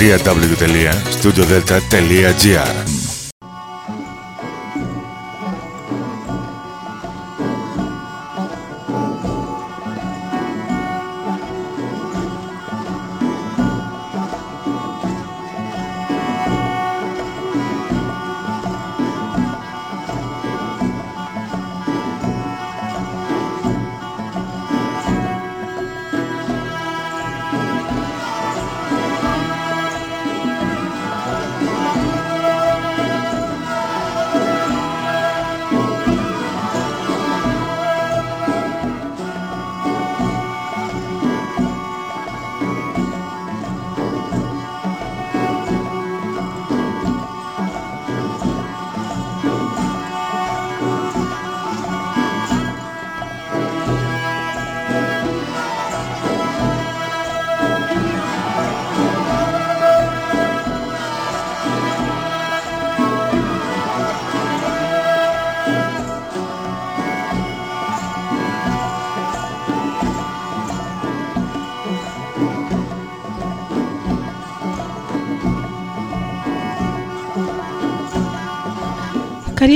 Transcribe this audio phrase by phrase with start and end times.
[0.00, 2.99] www.studiodelta.gr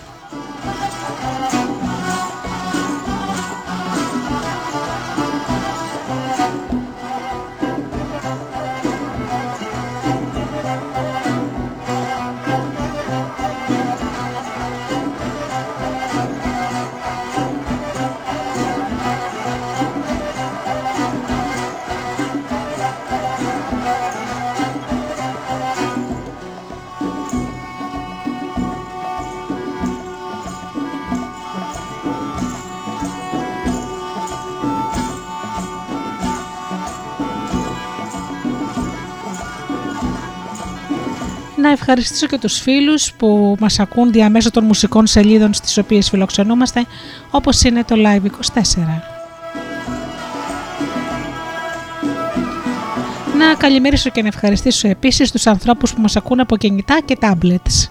[41.74, 46.86] Ευχαριστήσω και τους φίλους που μας ακούν διαμέσω των μουσικών σελίδων στις οποίες φιλοξενούμαστε,
[47.32, 49.14] όπως είναι το Live24.
[53.38, 57.90] Να καλημερίσω και να ευχαριστήσω επίσης τους ανθρώπους που μας ακούν από κινητά και tablets.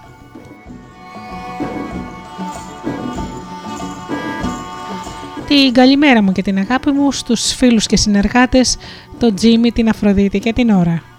[5.48, 8.76] Την καλημέρα μου και την αγάπη μου στους φίλους και συνεργάτες,
[9.18, 11.11] τον Τζίμι, την Αφροδίτη και την Ωρα.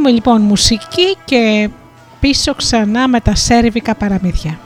[0.00, 1.70] Ακούμε λοιπόν μουσική και
[2.20, 4.58] πίσω ξανά με τα σέρβικα παραμύθια.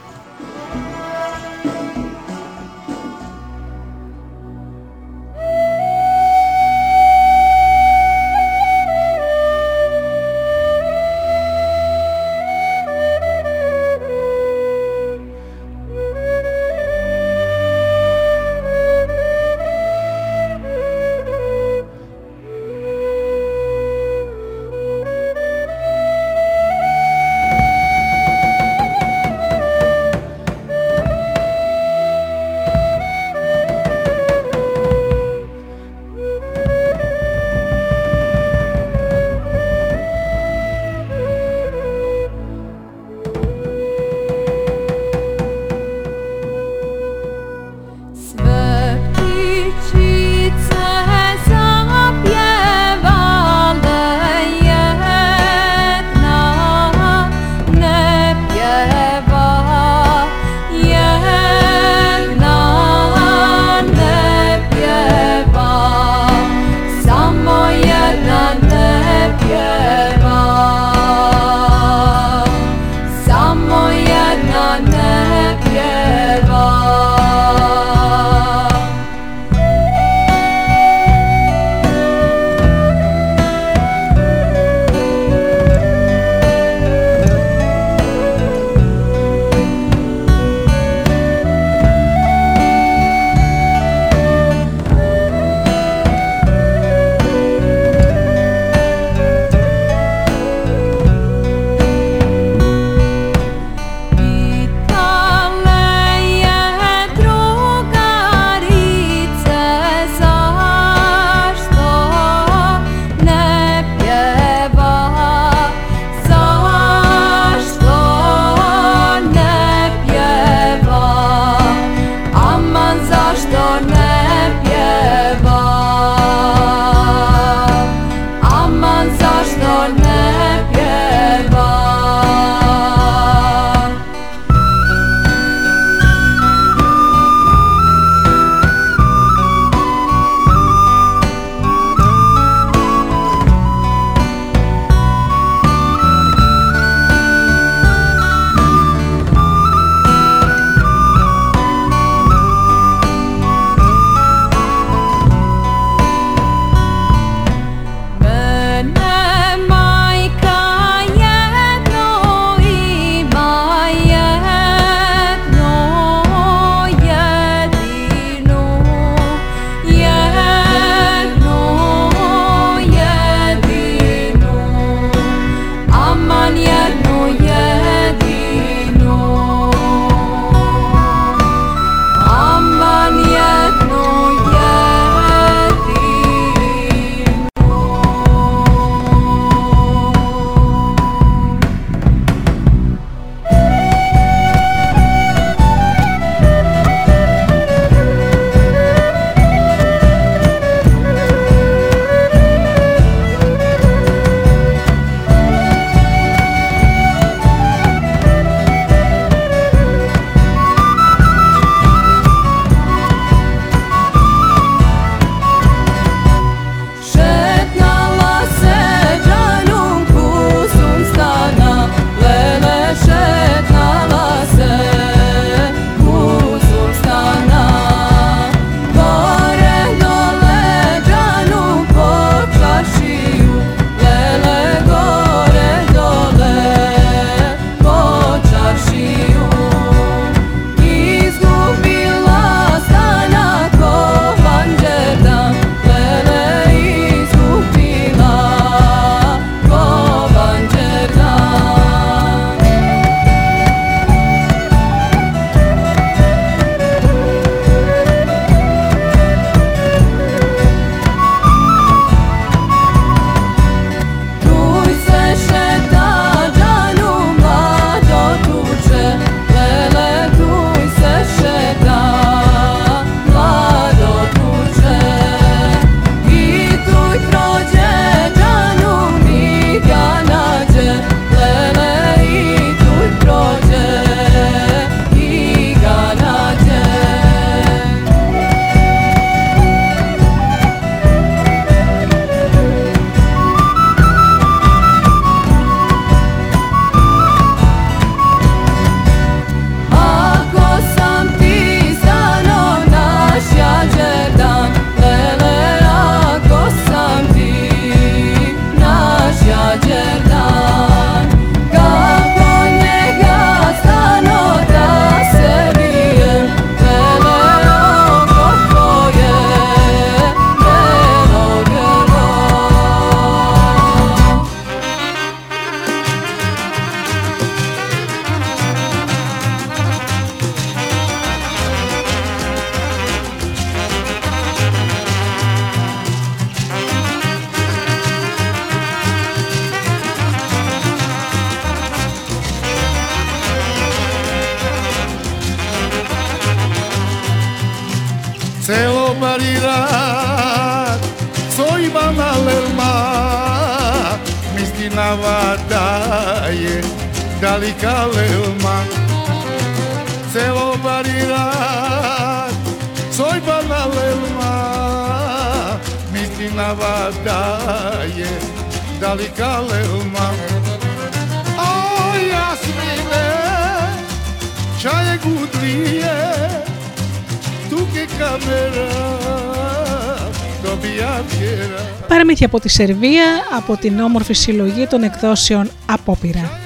[382.55, 383.25] Από τη Σερβία
[383.57, 386.61] από την όμορφη συλλογή των εκδόσεων Απόπειρα.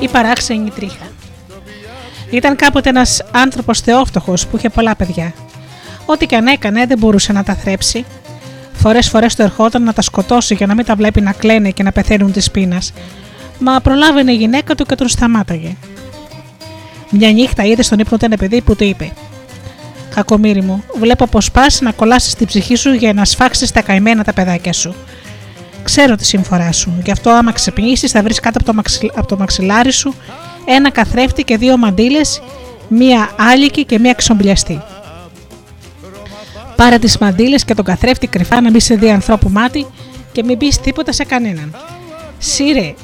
[0.00, 1.06] Η παράξενη τρίχα.
[2.30, 5.32] Ήταν κάποτε ένας άνθρωπος θεόφτωχος που είχε πολλά παιδιά.
[6.06, 8.04] Ό,τι και αν έκανε δεν μπορούσε να τα θρέψει.
[8.72, 11.82] Φορές φορές του ερχόταν να τα σκοτώσει για να μην τα βλέπει να κλαίνε και
[11.82, 12.92] να πεθαίνουν της πείνας.
[13.58, 15.76] Μα προλάβαινε η γυναίκα του και τον σταμάταγε.
[17.10, 19.12] Μια νύχτα είδε στον ύπνο ένα παιδί που του είπε:
[20.16, 24.24] Κακομίρι μου, βλέπω πως πας να κολλάσεις την ψυχή σου για να σφάξεις τα καημένα
[24.24, 24.94] τα παιδάκια σου.
[25.82, 28.82] Ξέρω τη συμφορά σου, γι' αυτό άμα ξεπνήσεις θα βρεις κάτω από το,
[29.14, 30.14] από το μαξιλάρι σου
[30.64, 32.42] ένα καθρέφτη και δύο μαντήλες,
[32.88, 34.82] μία άλικη και μία ξομπλιαστή.
[36.76, 39.86] Πάρε τις μαντήλες και τον καθρέφτη κρυφά να μην σε δει ανθρώπου μάτι
[40.32, 41.76] και μην πεις τίποτα σε κανέναν.
[42.38, 42.94] Σύρε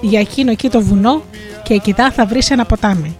[0.00, 1.22] για εκείνο εκεί το βουνό
[1.62, 3.16] και εκεί θα βρεις ένα ποτάμι.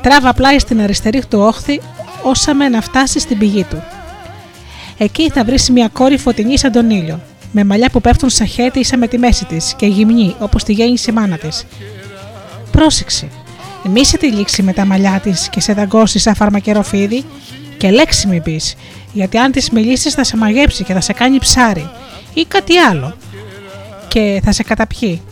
[0.00, 1.80] Τράβα πλάι στην αριστερή του όχθη
[2.24, 3.82] όσα με να φτάσει στην πηγή του.
[4.98, 7.20] Εκεί θα βρεις μια κόρη φωτεινή σαν τον ήλιο,
[7.52, 10.72] με μαλλιά που πέφτουν σαν χέτη ίσα με τη μέση της και γυμνή όπως τη
[10.72, 11.64] γέννησε η μάνα της.
[12.70, 13.28] Πρόσεξε,
[13.84, 17.24] μη σε τη λήξει με τα μαλλιά της και σε δαγκώσεις σαν φαρμακεροφίδι
[17.78, 18.74] και λέξη μην πεις,
[19.12, 21.90] γιατί αν της μιλήσεις θα σε μαγέψει και θα σε κάνει ψάρι
[22.34, 23.14] ή κάτι άλλο
[24.08, 25.22] και θα σε καταπιεί.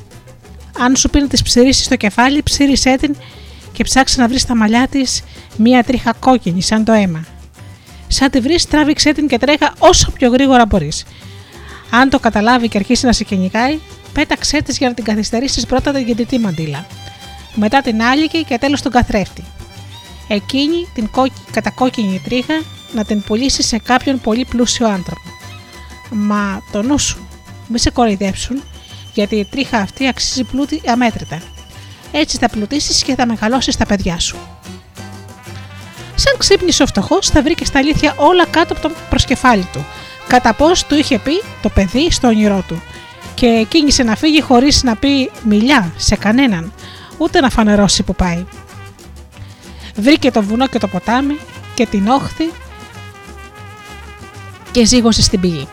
[0.79, 3.17] Αν σου πει να τη ψηρίσει στο κεφάλι, ψήρισέ την
[3.73, 5.23] και ψάξει να βρεις στα μαλλιά της
[5.57, 7.25] μία τρίχα κόκκινη σαν το αίμα.
[8.09, 11.05] Σαν τη βρεις, τράβηξέ την και τρέχα όσο πιο γρήγορα μπορείς.
[11.91, 13.79] Αν το καταλάβει και αρχίσει να σε κυνηγάει,
[14.13, 16.87] πέταξέ της για να την καθυστερήσεις πρώτα την γεννητή μαντήλα.
[17.55, 19.45] Μετά την άλικη και τέλος τον καθρέφτη.
[20.29, 21.11] Εκείνη την
[21.51, 22.63] κατακόκκινη τρίχα
[22.95, 25.29] να την πουλήσεις σε κάποιον πολύ πλούσιο άνθρωπο.
[26.11, 27.29] Μα το νου σου,
[27.69, 28.63] μη σε κοροϊδέψουν,
[29.15, 31.52] γιατί η τρίχα αυτή αξίζει πλούτη αμέτρητα.
[32.13, 34.37] Έτσι θα πλουτίσεις και θα μεγαλώσεις τα παιδιά σου.
[36.15, 39.85] Σαν ξύπνησε ο φτωχός, θα βρήκε στα αλήθεια όλα κάτω από το προσκεφάλι του,
[40.27, 42.83] κατά πώς του είχε πει το παιδί στο όνειρό του.
[43.35, 46.73] Και κίνησε να φύγει χωρίς να πει μιλιά σε κανέναν,
[47.19, 48.45] ούτε να φανερώσει που πάει.
[49.97, 51.39] Βρήκε το βουνό και το ποτάμι
[51.75, 52.51] και την όχθη
[54.71, 55.69] και ζήγωσε στην πηγή.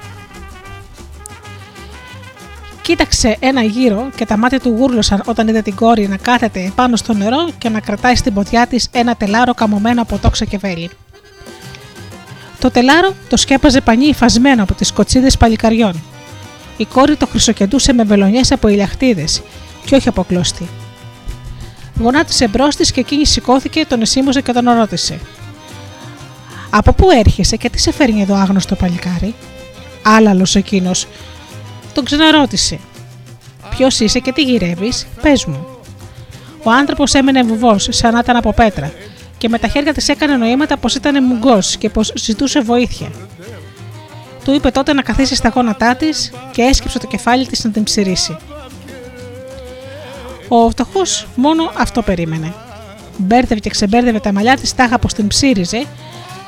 [2.90, 6.96] Κοίταξε ένα γύρο και τα μάτια του γούρλωσαν όταν είδε την κόρη να κάθεται πάνω
[6.96, 10.90] στο νερό και να κρατάει στην ποδιά της ένα τελάρο καμωμένο από τόξα και βέλη.
[12.60, 16.02] Το τελάρο το σκέπαζε πανί υφασμένο από τις κοτσίδες παλικαριών.
[16.78, 19.42] Η κόρη το χρυσοκεντούσε με βελονιές από ηλιαχτίδες
[19.86, 20.68] και όχι από κλώστη.
[22.00, 25.20] Γονάτισε μπρος της και εκείνη σηκώθηκε, τον εσήμωσε και τον ρώτησε.
[26.70, 29.34] Από πού έρχεσαι και τι σε φέρνει εδώ άγνωστο παλικάρι;
[30.04, 31.08] Άλλαλο εκείνος,
[31.94, 32.80] τον ξαναρώτησε.
[33.70, 35.66] Ποιος είσαι και τι γυρεύεις, πες μου.
[36.64, 38.92] Ο άνθρωπος έμενε βουβός, σαν να ήταν από πέτρα,
[39.38, 43.12] και με τα χέρια της έκανε νοήματα πως ήταν μουγκός και πως ζητούσε βοήθεια.
[44.44, 47.84] Του είπε τότε να καθίσει στα γόνατά της και έσκυψε το κεφάλι της να την
[47.84, 48.38] ψηρίσει.
[50.48, 52.54] Ο φτωχός μόνο αυτό περίμενε.
[53.18, 55.86] Μπέρδευε και ξεμπέρδευε τα μαλλιά της τάχα πως την ψήριζε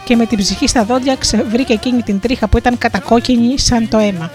[0.06, 3.98] και με την ψυχή στα δόντια ξεβρήκε εκείνη την τρίχα που ήταν κατακόκκινη σαν το
[3.98, 4.32] αίμα.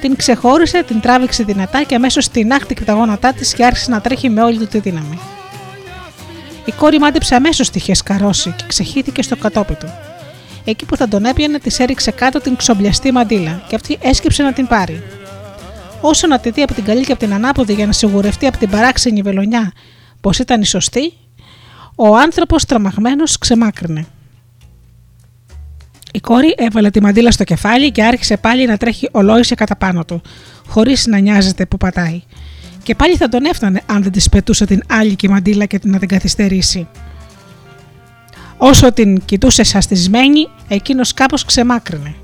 [0.00, 4.00] Την ξεχώρισε, την τράβηξε δυνατά και αμέσως την άχτηκε τα γόνατά της και άρχισε να
[4.00, 5.18] τρέχει με όλη του τη δύναμη.
[6.64, 9.92] Η κόρη μάντεψε αμέσως τη είχε σκαρώσει και ξεχύθηκε στο κατόπι του.
[10.64, 14.52] Εκεί που θα τον έπιανε, της έριξε κάτω την ξομπλιαστή μαντίλα και αυτή έσκυψε να
[14.52, 15.02] την πάρει.
[16.00, 18.58] Όσο να τη δει από την καλή και από την ανάποδη για να σιγουρευτεί από
[18.58, 19.72] την παράξενη βελονιά
[20.20, 21.12] πως ήταν η σωστή,
[21.94, 24.06] ο άνθρωπος τρομαγμένος ξεμάκρυνε.
[26.12, 30.04] Η κόρη έβαλε τη μαντήλα στο κεφάλι και άρχισε πάλι να τρέχει ολόισε κατά πάνω
[30.04, 30.22] του,
[30.66, 32.22] χωρίς να νοιάζεται που πατάει.
[32.82, 36.08] Και πάλι θα τον έφτανε αν δεν της πετούσε την άλλη μαντήλα και να την
[36.08, 36.88] καθυστερήσει.
[38.56, 42.14] Όσο την κοιτούσε σαστισμένη, εκείνος κάπως ξεμάκρυνε.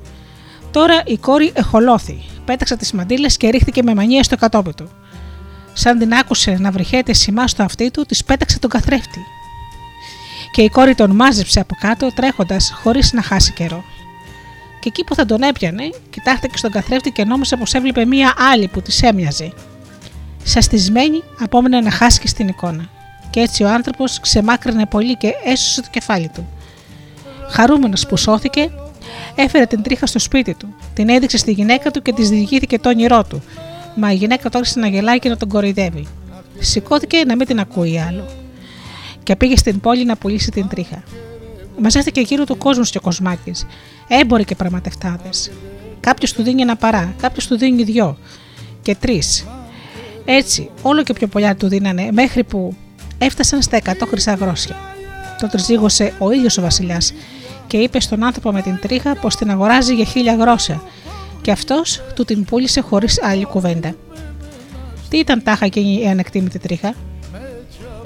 [0.71, 4.89] Τώρα η κόρη εχολώθη, πέταξε τις μαντήλες και ρίχθηκε με μανία στο κατόπι του.
[5.73, 9.19] Σαν την άκουσε να βρυχέται σημά στο αυτί του, της πέταξε τον καθρέφτη
[10.53, 13.83] και η κόρη τον μάζεψε από κάτω τρέχοντας χωρίς να χάσει καιρό.
[14.79, 18.67] Και εκεί που θα τον έπιανε, κοιτάχτηκε στον καθρέφτη και νόμισε πως έβλεπε μία άλλη
[18.67, 19.53] που της έμοιαζε.
[20.43, 22.89] Σαστισμένη, απόμενε να χάσει στην εικόνα.
[23.29, 26.47] και έτσι ο άνθρωπος ξεμάκρυνε πολύ και έσωσε το κεφάλι του.
[27.49, 28.71] Χαρούμενος που σώθηκε,
[29.35, 32.89] έφερε την τρίχα στο σπίτι του, την έδειξε στη γυναίκα του και της διηγήθηκε το
[32.89, 33.43] όνειρό του.
[33.95, 36.07] Μα η γυναίκα του άρχισε να γελάει και να τον κοροϊδεύει.
[36.59, 38.42] Σηκώθηκε να μην την ακούει άλλο.
[39.23, 41.03] Και πήγε στην πόλη να πουλήσει την τρίχα.
[41.77, 43.65] Μαζεύτηκε γύρω του κόσμο και ο κοσμάκης,
[44.07, 45.51] έμποροι και πραγματευτάδες.
[45.99, 48.17] Κάποιος του δίνει ένα παρά, κάποιος του δίνει δυο
[48.81, 49.45] και τρεις.
[50.25, 52.75] Έτσι, όλο και πιο πολλά του δίνανε, μέχρι που
[53.17, 54.75] έφτασαν στα 100 χρυσά γρόσια.
[55.39, 57.13] Το τριζίγωσε ο ίδιος ο Βασιλιάς
[57.67, 60.81] και είπε στον άνθρωπο με την τρίχα πως την αγοράζει για χίλια γρόσια,
[61.41, 63.95] και αυτός του την πούλησε χωρίς άλλη κουβέντα.
[65.09, 66.93] Τι ήταν τάχα εκείνη η ανεκτήμητη τρίχα;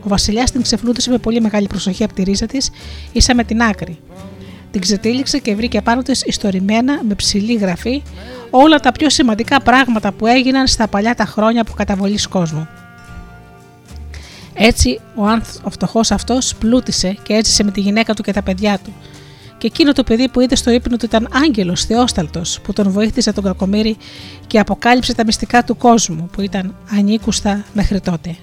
[0.07, 2.69] Ο Βασιλιάς την ξεφλούτησε με πολύ μεγάλη προσοχή από τη ρίζα της,
[3.11, 3.99] ίσα με την άκρη.
[4.71, 8.03] Την ξετύλιξε και βρήκε πάνω της ιστορημένα με ψηλή γραφή
[8.49, 12.67] όλα τα πιο σημαντικά πράγματα που έγιναν στα παλιά τα χρόνια που καταβολή κόσμου.
[14.53, 14.99] Έτσι,
[15.63, 18.93] ο φτωχός αυτός πλούτησε και έζησε με τη γυναίκα του και τα παιδιά του.
[19.57, 23.33] Και εκείνο το παιδί που είδε στο ύπνο του ήταν άγγελος θεόσταλτος που τον βοήθησε
[23.33, 23.97] τον κακομίρι
[24.47, 28.35] και αποκάλυψε τα μυστικά του κόσμου που ήταν ανήκουστα μέχρι τότε.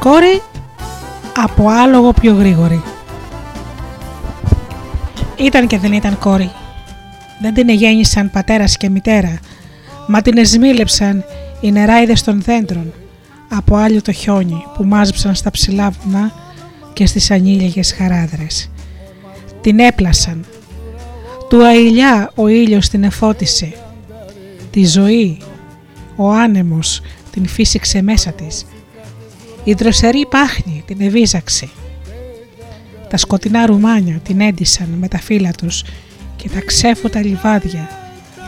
[0.00, 0.42] Κόρη
[1.36, 2.82] από άλογο πιο γρήγορη.
[5.36, 6.50] Ήταν και δεν ήταν κόρη.
[7.42, 9.38] Δεν την εγέννησαν πατέρας και μητέρα,
[10.08, 11.24] μα την εσμίλεψαν
[11.60, 12.92] οι νεράιδες των δέντρων
[13.48, 16.32] από άλλο το χιόνι που μάζεψαν στα ψηλά βουνά
[16.92, 18.70] και στις ανήλιες χαράδρες.
[19.60, 20.44] Την έπλασαν.
[21.48, 23.72] Του αηλιά ο ήλιος την εφώτισε.
[24.70, 25.38] Τη ζωή,
[26.16, 28.66] ο άνεμος την φύσηξε μέσα της.
[29.64, 31.68] Η δροσερή πάχνη την ευίζαξε.
[33.10, 35.84] Τα σκοτεινά ρουμάνια την έντυσαν με τα φύλλα τους
[36.36, 37.88] και τα ξέφωτα λιβάδια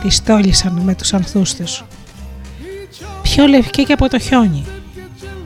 [0.03, 1.83] τη στόλισαν με τους ανθούς τους.
[3.21, 4.63] Πιο λευκή και από το χιόνι,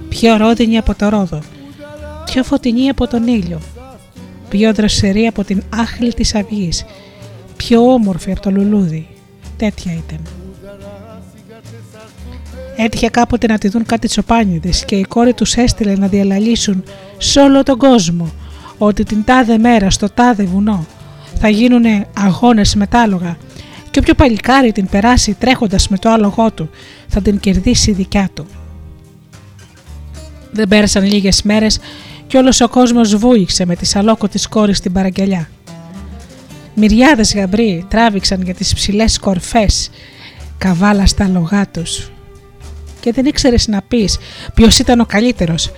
[0.09, 1.41] πιο ρόδινη από το ρόδο,
[2.25, 3.59] πιο φωτεινή από τον ήλιο,
[4.49, 6.85] πιο δροσερή από την άχλη της αυγής,
[7.57, 9.07] πιο όμορφη από το λουλούδι.
[9.57, 10.36] Τέτοια ήταν.
[12.79, 16.83] Έτυχε κάποτε να τη δουν κάτι τσοπάνιδες και η κόρη τους έστειλε να διαλαλήσουν
[17.17, 18.31] σε όλο τον κόσμο
[18.77, 20.85] ότι την τάδε μέρα στο τάδε βουνό
[21.39, 23.37] θα γίνουν αγώνες μετάλογα
[23.91, 26.69] και όποιο παλικάρι την περάσει τρέχοντας με το άλογό του
[27.07, 28.45] θα την κερδίσει δικιά του.
[30.51, 31.79] Δεν πέρασαν λίγες μέρες
[32.27, 35.49] και όλος ο κόσμος βούηξε με τη σαλόκο της κόρης στην παραγγελιά.
[36.75, 39.89] Μυριάδες γαμπροί τράβηξαν για τις ψηλές κορφές
[40.57, 42.11] καβάλα στα λογά τους.
[42.99, 44.17] Και δεν ήξερες να πεις
[44.53, 45.71] ποιος ήταν ο καλύτερος.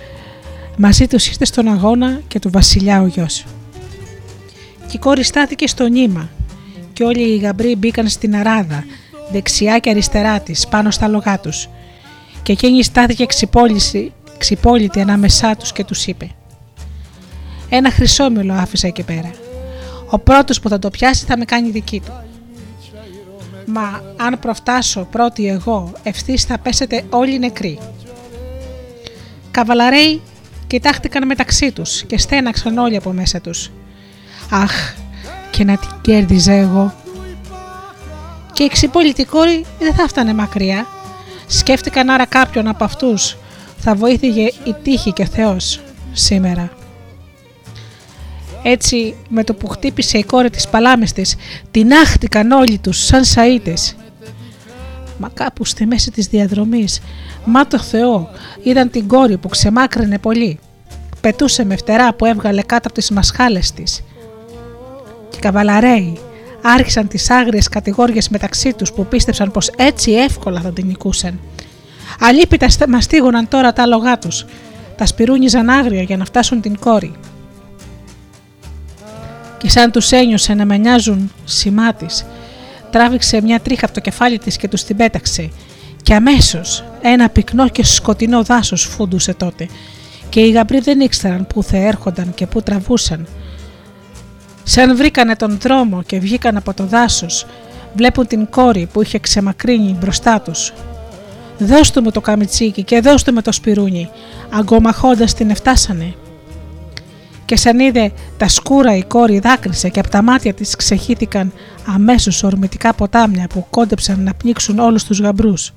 [0.76, 3.44] Μαζί τους ήρθε στον αγώνα και του βασιλιά ο γιος.
[4.86, 6.28] Και η κόρη στάθηκε στο νήμα
[6.92, 8.84] και όλοι οι γαμπροί μπήκαν στην αράδα,
[9.32, 11.68] δεξιά και αριστερά της, πάνω στα λογά τους.
[12.42, 13.26] Και εκείνη στάθηκε
[14.38, 16.30] ξυπόλυτη ανάμεσά τους και τους είπε:
[17.68, 19.30] Ένα χρυσόμιλο άφησα εκεί πέρα.
[20.10, 22.12] Ο πρώτος που θα το πιάσει θα με κάνει δική του.
[23.72, 27.78] Μα αν προφτάσω πρώτη εγώ, ευθύς θα πέσετε όλοι νεκροί.
[29.50, 30.20] Καβαλαρέοι
[30.66, 33.70] κοιτάχτηκαν μεταξύ τους και στέναξαν όλοι από μέσα τους.
[34.50, 34.94] Αχ,
[35.50, 36.94] και να την κέρδιζα εγώ.
[38.52, 40.86] Και η ξυπόλυτη κόρη δεν θα φτάνε μακριά.
[41.46, 43.36] Σκέφτηκαν άρα κάποιον από αυτούς
[43.78, 45.80] θα βοήθηγε η τύχη και ο Θεός
[46.12, 46.79] σήμερα.
[48.62, 51.36] Έτσι με το που χτύπησε η κόρη της παλάμης της
[51.70, 53.94] την άχτηκαν όλοι τους σαν σαΐτες.
[55.18, 57.00] Μα κάπου στη μέση της διαδρομής,
[57.44, 58.28] μα το Θεό,
[58.62, 60.58] είδαν την κόρη που ξεμάκρυνε πολύ.
[61.20, 64.02] Πετούσε με φτερά που έβγαλε κάτω από τις μασχάλες της
[65.30, 66.18] και οι καβαλαρέοι
[66.62, 71.40] άρχισαν τις άγριες κατηγόριες μεταξύ τους που πίστεψαν πως έτσι εύκολα θα την νικούσαν.
[72.20, 74.44] Αλίπητα μαστίγωναν τώρα τα άλογά τους,
[74.96, 77.12] τα σπυρούνιζαν άγρια για να φτάσουν την κόρη.
[79.60, 82.26] Και σαν τους ένιωσε να μενιάζουν σημά της,
[82.90, 85.50] τράβηξε μια τρίχα από το κεφάλι της και τους την πέταξε
[86.02, 89.68] και αμέσως ένα πυκνό και σκοτεινό δάσος φούντουσε τότε
[90.28, 93.26] και οι γαμπροί δεν ήξεραν πού θα έρχονταν και πού τραβούσαν
[94.72, 97.46] Σαν βρήκανε τον δρόμο και βγήκαν από το δάσος,
[97.96, 100.72] βλέπουν την κόρη που είχε ξεμακρύνει μπροστά τους.
[101.58, 104.10] «Δώσ' μου το καμιτσίκι και δώσ' με το σπιρούνι»,
[104.50, 106.14] αγκομαχώντας την εφτάσανε.
[107.50, 111.52] Και σαν είδε τα σκούρα η κόρη δάκρυσε και από τα μάτια της ξεχύθηκαν
[111.86, 115.72] αμέσως ορμητικά ποτάμια που κόντεψαν να πνίξουν όλους τους γαμπρούς.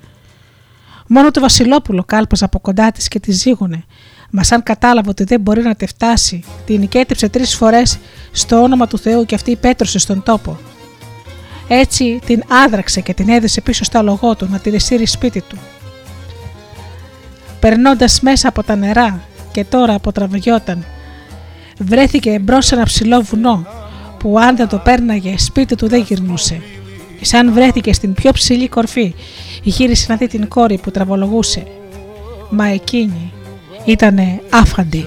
[1.06, 3.84] Μόνο το Βασιλόπουλο κάλπαζε από κοντά της και της ζήγωνε
[4.30, 7.98] Μα σαν κατάλαβε ότι δεν μπορεί να τη φτάσει, την νικέτεψε τρεις φορές
[8.32, 10.58] στο όνομα του Θεού και αυτή πέτρωσε στον τόπο.
[11.68, 15.58] Έτσι την άδραξε και την έδεσε πίσω στο λογό του να τη δεσύρει σπίτι του.
[17.60, 19.20] Περνώντας μέσα από τα νερά
[19.52, 20.84] και τώρα αποτραβιόταν,
[21.78, 23.66] βρέθηκε μπρος σε ένα ψηλό βουνό
[24.18, 26.62] που αν δεν το πέρναγε σπίτι του δεν γυρνούσε.
[27.18, 29.14] Και σαν βρέθηκε στην πιο ψηλή κορφή,
[29.62, 31.66] γύρισε να δει την κόρη που τραβολογούσε.
[32.50, 33.32] Μα εκείνη
[33.84, 35.06] ήτανε άφαντη.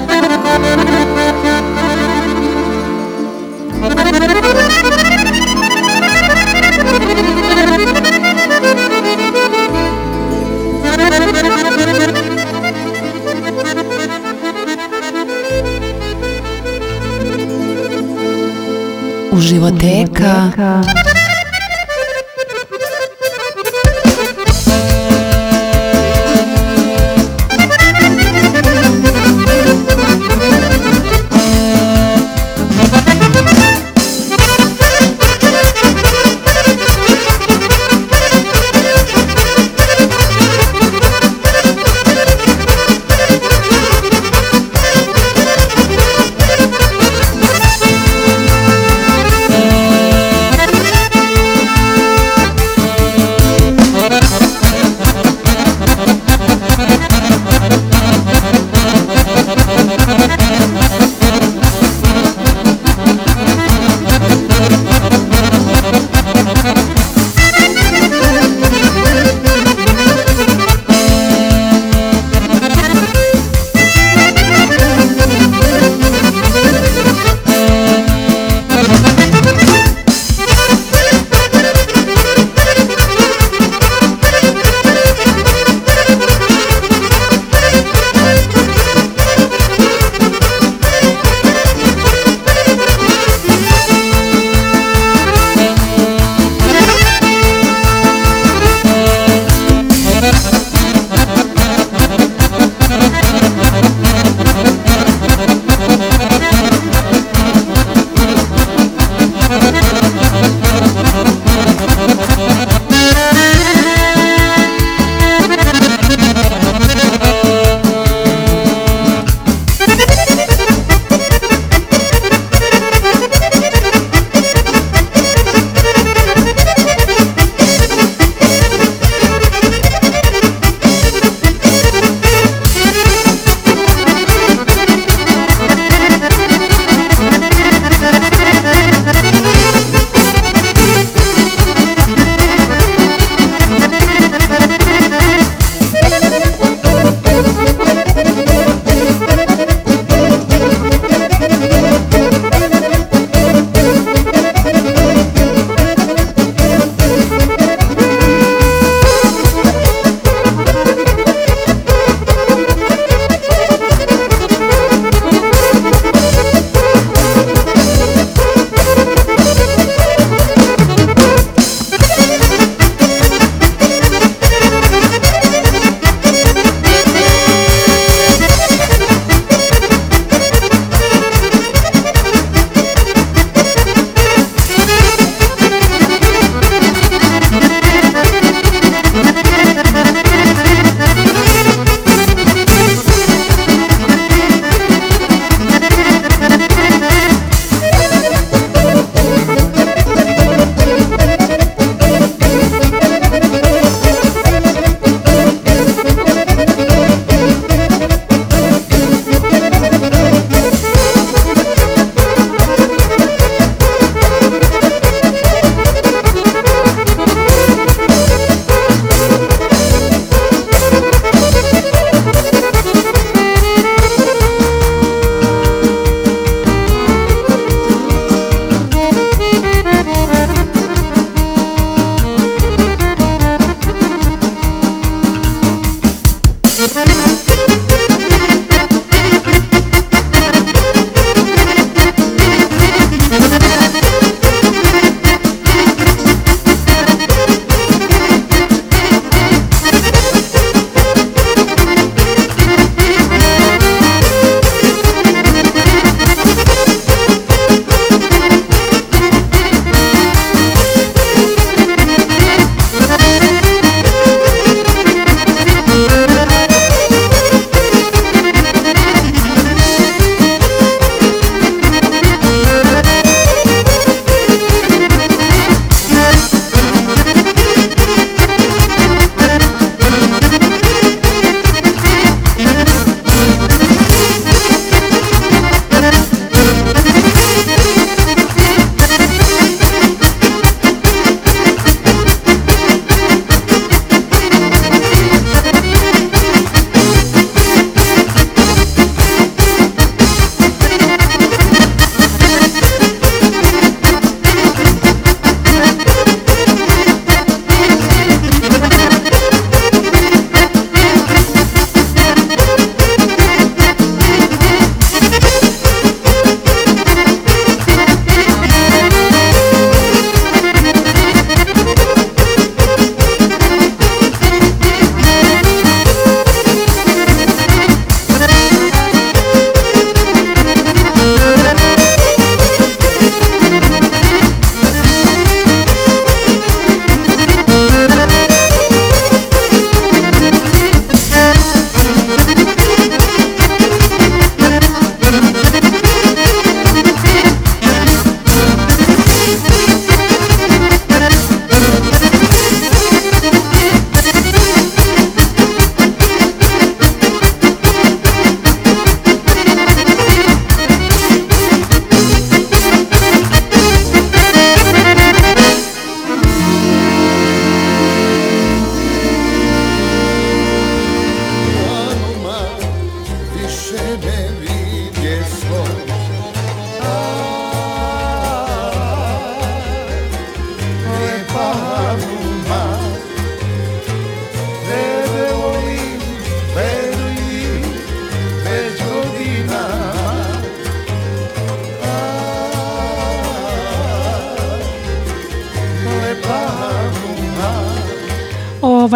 [19.40, 20.52] Животека.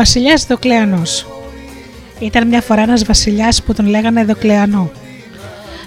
[0.06, 1.28] Βασιλιάς Δοκλεανός
[2.20, 4.92] Ήταν μια φορά ένας βασιλιάς που τον λέγανε Δοκλεανό.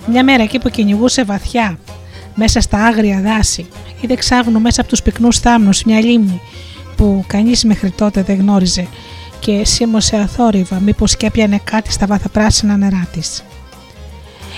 [0.06, 1.78] Μια μέρα εκεί που κυνηγούσε βαθιά,
[2.34, 3.66] μέσα στα άγρια δάση,
[4.00, 6.40] είδε ξάγνου μέσα από τους πυκνούς θάμνους μια λίμνη
[6.96, 8.86] που κανείς μέχρι τότε δεν γνώριζε
[9.38, 13.44] και σίμωσε αθόρυβα μήπως και έπιανε κάτι στα βάθα νερά της.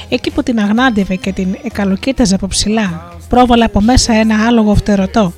[0.08, 5.32] Εκεί που την αγνάντευε και την εκαλοκοίταζε από ψηλά, πρόβαλε από μέσα ένα άλογο φτερωτό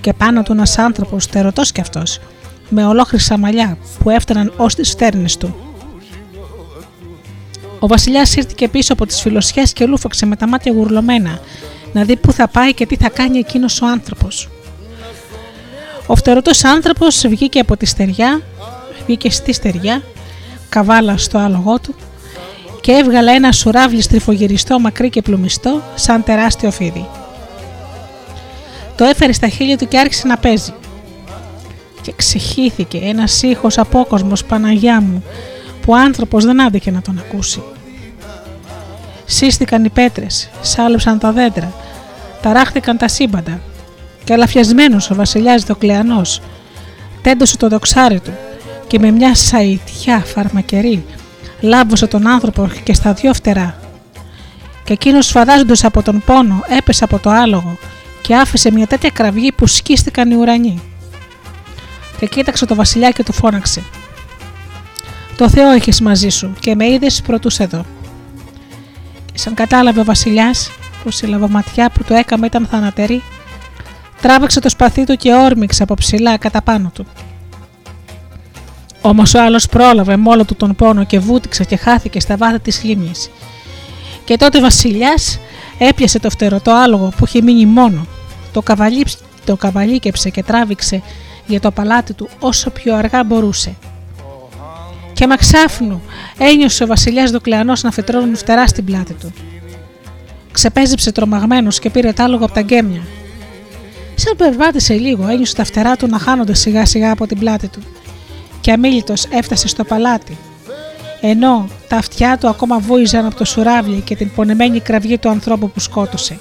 [0.00, 2.20] και πάνω του ένας άνθρωπος φτερωτός κι αυτός,
[2.68, 5.56] με ολόχρυσα μαλλιά που έφταναν ως τις στέρνες του.
[7.78, 11.40] Ο βασιλιάς ήρθε πίσω από τις φιλοσιές και λούφαξε με τα μάτια γουρλωμένα
[11.92, 14.48] να δει πού θα πάει και τι θα κάνει εκείνος ο άνθρωπος.
[16.06, 18.42] Ο φτερωτός άνθρωπος βγήκε από τη στεριά,
[19.04, 20.02] βγήκε στη στεριά,
[20.68, 21.94] καβάλα στο άλογό του
[22.80, 27.06] και έβγαλε ένα σουράβλι στριφογυριστό μακρύ και πλουμιστό σαν τεράστιο φίδι.
[28.96, 30.72] Το έφερε στα χείλη του και άρχισε να παίζει.
[32.18, 35.24] Και ξεχύθηκε ένας ήχος απόκοσμος Παναγιά μου
[35.80, 37.62] που ο άνθρωπος δεν άντεχε να τον ακούσει.
[39.24, 41.72] Σύστηκαν οι πέτρες, σάλεψαν τα δέντρα,
[42.42, 43.60] ταράχτηκαν τα σύμπαντα
[44.24, 46.40] και αλαφιασμένος ο βασιλιάς Δοκλεανός
[47.22, 48.32] τέντωσε το δοξάρι του
[48.86, 51.04] και με μια σαϊτιά φαρμακερή
[51.60, 53.78] λάμπωσε τον άνθρωπο και στα δυο φτερά.
[54.84, 57.78] Και εκείνος σφαδάζοντα από τον πόνο έπεσε από το άλογο
[58.22, 60.82] και άφησε μια τέτοια κραυγή που σκίστηκαν οι ουρανοί.
[62.18, 63.82] Και κοίταξε το βασιλιά και του φώναξε.
[65.36, 67.84] Το Θεό έχεις μαζί σου και με είδες πρωτού εδώ.
[69.32, 70.70] Και σαν κατάλαβε ο βασιλιάς
[71.02, 73.22] που η λαβοματιά που του έκαμε ήταν θανατερή,
[74.20, 77.06] τράβηξε το σπαθί του και όρμηξε από ψηλά κατά πάνω του.
[79.00, 82.60] Όμως ο άλλος πρόλαβε με όλο του τον πόνο και βούτυξε και χάθηκε στα βάθη
[82.60, 83.30] της λίμνης.
[84.24, 85.38] Και τότε ο Βασιλιάς
[85.78, 88.06] έπιασε το φτερωτό άλογο που είχε μείνει μόνο,
[88.52, 89.06] το, καβαλί,
[89.44, 91.02] το καβαλίκεψε και τράβηξε
[91.48, 93.74] για το παλάτι του όσο πιο αργά μπορούσε.
[95.12, 96.02] Και μα ξάφνου
[96.38, 99.32] ένιωσε ο Βασιλιάς Δοκλεανό να φετρώνουν φτερά στην πλάτη του.
[100.52, 103.02] Ξεπέζεψε τρομαγμένος και πήρε τ' άλογο από τα γκέμια.
[104.14, 107.80] Σαν περπάτησε λίγο, ένιωσε τα φτερά του να χάνονται σιγά σιγά από την πλάτη του
[108.60, 110.38] και αμήλυτος έφτασε στο παλάτι.
[111.20, 115.70] Ενώ τα αυτιά του ακόμα βούιζαν από το σουράβλι και την πονεμένη κραυγή του ανθρώπου
[115.70, 116.38] που σκότωσε.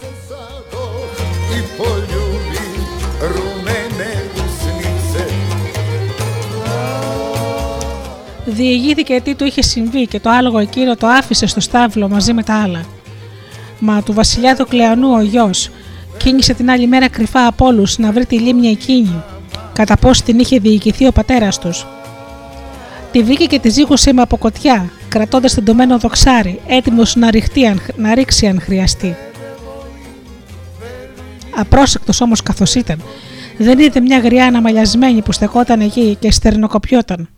[8.49, 12.43] Διηγήθηκε τι του είχε συμβεί και το άλογο εκείνο το άφησε στο στάβλο μαζί με
[12.43, 12.85] τα άλλα.
[13.79, 15.69] Μα του βασιλιά του Κλεανού ο γιος
[16.17, 19.23] κίνησε την άλλη μέρα κρυφά από όλους να βρει τη λίμνη εκείνη,
[19.73, 21.85] κατά πώς την είχε διοικηθεί ο πατέρας τους
[23.11, 27.29] Τη βρήκε και τη ζήγωσε με αποκοτιά, κρατώντας την τομένο δοξάρι, έτοιμος να,
[27.95, 29.15] να ρίξει αν χρειαστεί.
[31.55, 33.01] Απρόσεκτος όμως καθώς ήταν,
[33.57, 37.29] δεν είδε μια γριά αναμαλιασμένη που στεκόταν εκεί και στερνοκοπιόταν.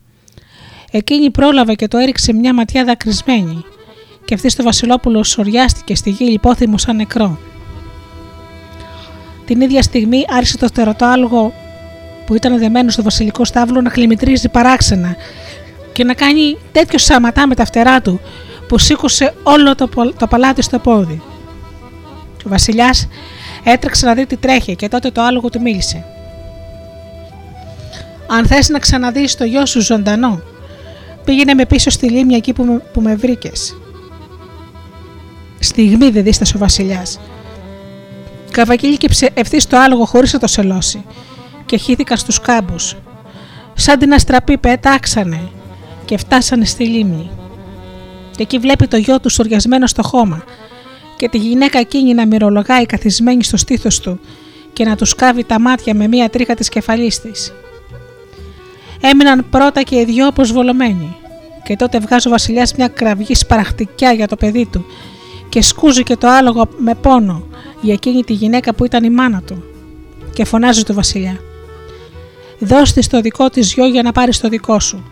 [0.92, 3.64] Εκείνη πρόλαβε και το έριξε μια ματιά δακρυσμένη,
[4.26, 7.40] και αυτή στο Βασιλόπουλο σοριάστηκε στη γη λιπόθυμο σαν νεκρό.
[9.46, 11.54] Την ίδια στιγμή άρχισε το στερωτό άλογο
[12.26, 15.16] που ήταν δεμένο στο βασιλικό στάβλο να χλιμητρίζει παράξενα
[15.94, 18.20] και να κάνει τέτοιο σαματά με τα φτερά του
[18.68, 21.22] που σήκωσε όλο το, το παλάτι στο πόδι.
[22.46, 23.08] Ο Βασιλιάς
[23.64, 26.06] έτρεξε να δει τι τρέχει και τότε το άλογο του μίλησε.
[28.28, 30.42] Αν θες να ξαναδείς το γιο σου ζωντανό,
[31.30, 33.78] πήγαινε με πίσω στη λίμνη εκεί που με, που με βρήκες.
[35.60, 37.20] Στιγμή δεν δίστασε ο Βασιλιάς.
[38.52, 41.06] Καβακίλικεψε ευθύς το άλογο χωρίς να το σελώσει
[41.66, 42.96] και χύθηκαν στους κάμπους.
[43.74, 45.50] Σαν την αστραπή πετάξανε
[46.06, 47.30] και φτάσανε στη λίμνη.
[48.36, 50.44] Και εκεί βλέπει το γιο του σοριασμένο στο χώμα
[51.18, 54.20] και τη γυναίκα εκείνη να μυρολογάει καθισμένη στο στήθος του
[54.74, 57.54] και να τους σκάβει τα μάτια με μία τρίχα της κεφαλής της.
[59.02, 61.16] Έμειναν πρώτα και οι δυο αποσβολωμένοι
[61.64, 64.86] και τότε βγάζει ο βασιλιάς μια κραυγή σπαραχτικιά για το παιδί του
[65.50, 67.44] και σκούζει και το άλογο με πόνο
[67.82, 69.64] για εκείνη τη γυναίκα που ήταν η μάνα του
[70.34, 71.40] και φωνάζει το βασιλιά
[72.60, 75.04] «Δώσ' της το δικό της γιο για να πάρεις το δικό σου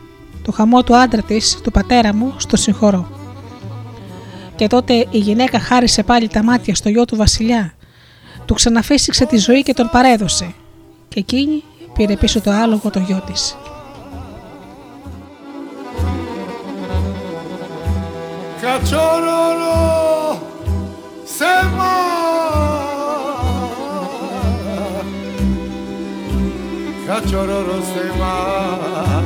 [0.47, 3.07] το χαμό του άντρα της, του πατέρα μου, στο συγχωρώ.
[4.55, 7.73] Και τότε η γυναίκα χάρισε πάλι τα μάτια στο γιο του βασιλιά,
[8.45, 10.53] του ξαναφύσηξε τη ζωή και τον παρέδωσε.
[11.07, 11.63] Και εκείνη
[11.93, 13.57] πήρε πίσω το άλογο το γιο της.
[18.67, 20.37] cachorro
[21.25, 22.17] Sema
[27.81, 29.16] se Sema.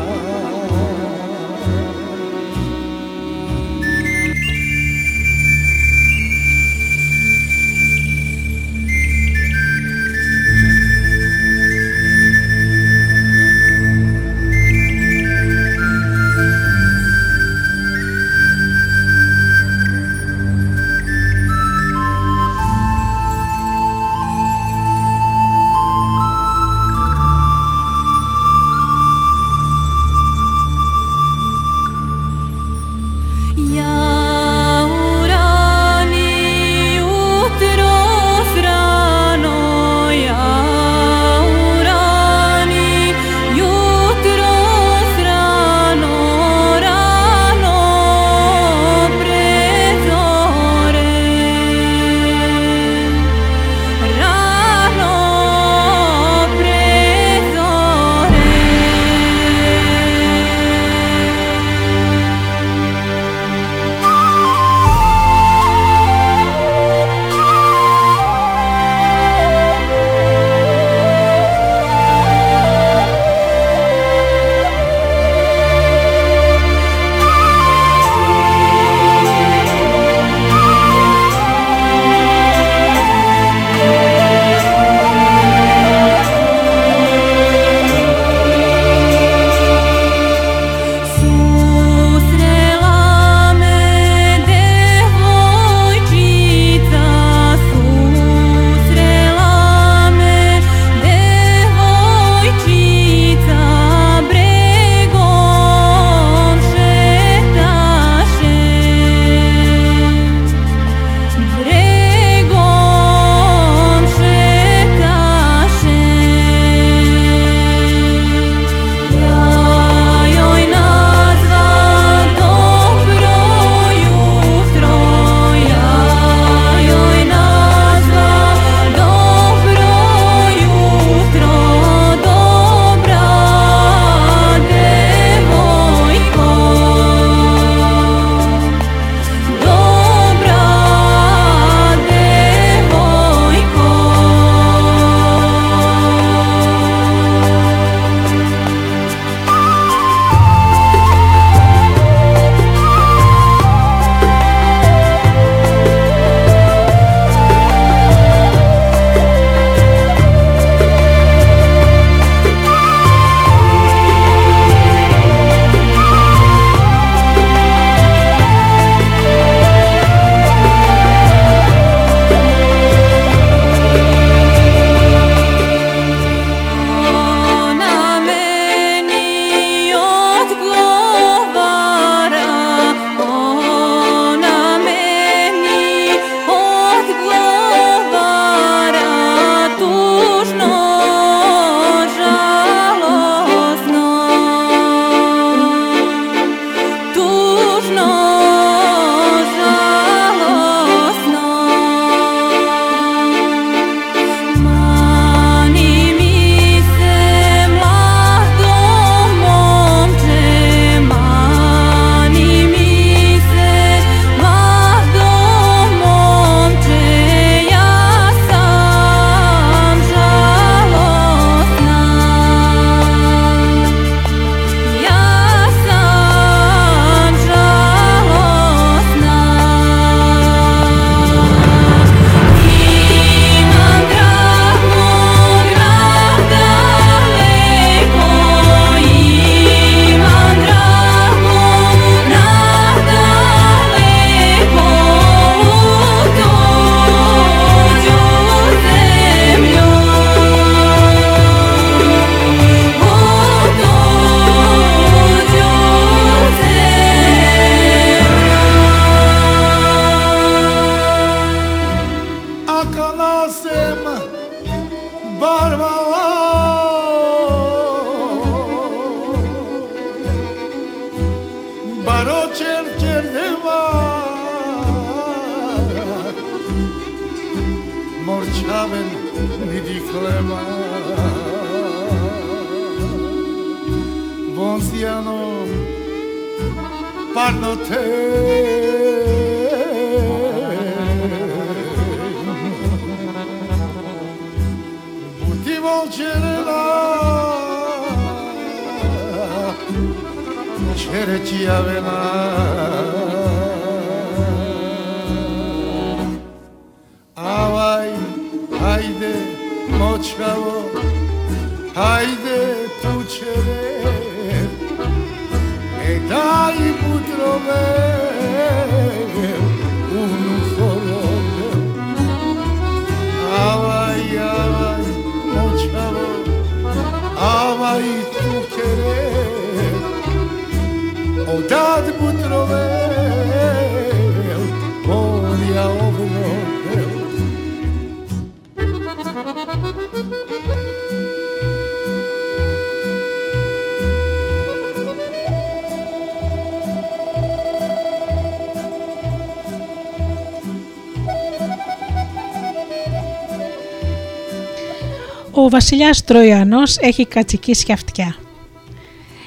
[355.82, 358.36] Βασιλιάς Τροϊανός έχει κατσικίσει αυτιά.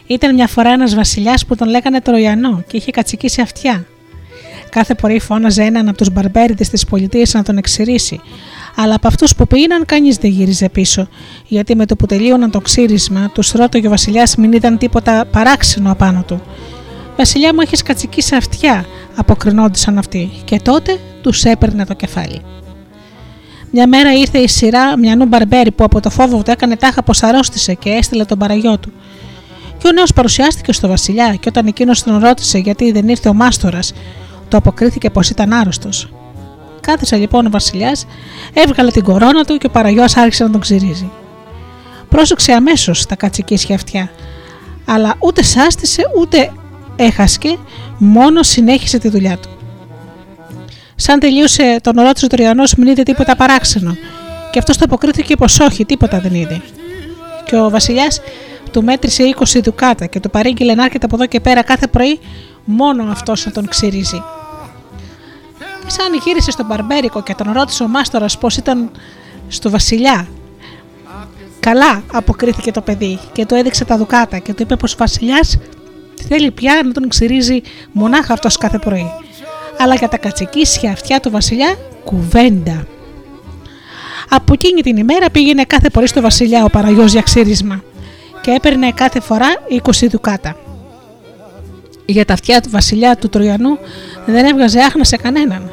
[0.06, 3.86] Ήταν μια φορά ένας βασιλιάς που τον λέγανε Τροϊανό και είχε κατσικίσει αυτιά.
[4.70, 8.20] Κάθε πρωί φώναζε έναν από τους μπαρμπέριδες της πολιτείας να τον εξηρήσει,
[8.76, 11.08] αλλά από αυτούς που πήγαιναν κανείς δεν γύριζε πίσω,
[11.46, 15.90] γιατί με το που τελείωναν το ξύρισμα, τους ρώταγε ο βασιλιάς μην ήταν τίποτα παράξενο
[15.90, 16.42] απάνω του.
[17.16, 18.84] Βασιλιά μου, έχεις κατσικίσει αυτιά,
[19.16, 22.40] αποκρινόντουσαν αυτοί, και τότε τους έπαιρνε το κεφάλι.
[23.76, 27.22] Μια μέρα ήρθε η σειρά μιανού μπαρμπέρι που από το φόβο του έκανε τάχα πως
[27.22, 28.92] αρρώστησε και έστειλε τον παραγιό του.
[29.78, 33.34] Και ο νέος παρουσιάστηκε στο Βασιλιά και όταν εκείνος τον ρώτησε γιατί δεν ήρθε ο
[33.34, 33.92] Μάστορας,
[34.48, 36.12] το αποκρίθηκε πως ήταν άρρωστος.
[36.80, 38.06] Κάθισε λοιπόν ο Βασιλιάς,
[38.52, 41.10] έβγαλε την κορώνα του και ο παραγιός άρχισε να τον ξυρίζει.
[42.08, 44.10] Πρόσεξε αμέσως τα κατσικίσια αυτιά,
[44.84, 46.52] αλλά ούτε σάστησε ούτε
[46.96, 47.58] έχασκε,
[47.98, 49.53] μόνο συνέχισε τη δουλειά του.
[50.96, 53.96] Σαν τελείωσε τον ρώτησε ο Τριανό, μην είδε τίποτα παράξενο.
[54.52, 56.62] Και αυτός το αποκρίθηκε πως όχι, τίποτα δεν είδε.
[57.44, 58.20] Και ο Βασιλιάς
[58.70, 62.20] του μέτρησε 20 δουκάτα και του παρήγγειλε να έρχεται από εδώ και πέρα κάθε πρωί
[62.64, 64.22] μόνο αυτός να τον ξυρίζει.
[65.86, 68.90] Σαν γύρισε στον Μπαρμπέρικο και τον ρώτησε ο Μάστορας πώ ήταν
[69.48, 70.28] στο Βασιλιά.
[71.60, 75.58] Καλά, αποκρίθηκε το παιδί και του έδειξε τα δουκάτα και του είπε πως ο Βασιλιάς
[76.28, 77.60] θέλει πια να τον ξυρίζει
[77.92, 79.10] μονάχα αυτός κάθε πρωί
[79.78, 82.86] αλλά για τα κατσικίσια αυτιά του βασιλιά κουβέντα.
[84.28, 87.82] Από εκείνη την ημέρα πήγαινε κάθε πρωί στο βασιλιά ο Παραγιός για ξύρισμα
[88.40, 89.46] και έπαιρνε κάθε φορά
[89.82, 90.56] 20 δουκάτα.
[92.06, 93.78] Για τα αυτιά του βασιλιά του Τροϊανού
[94.26, 95.70] δεν έβγαζε άχνα σε κανέναν.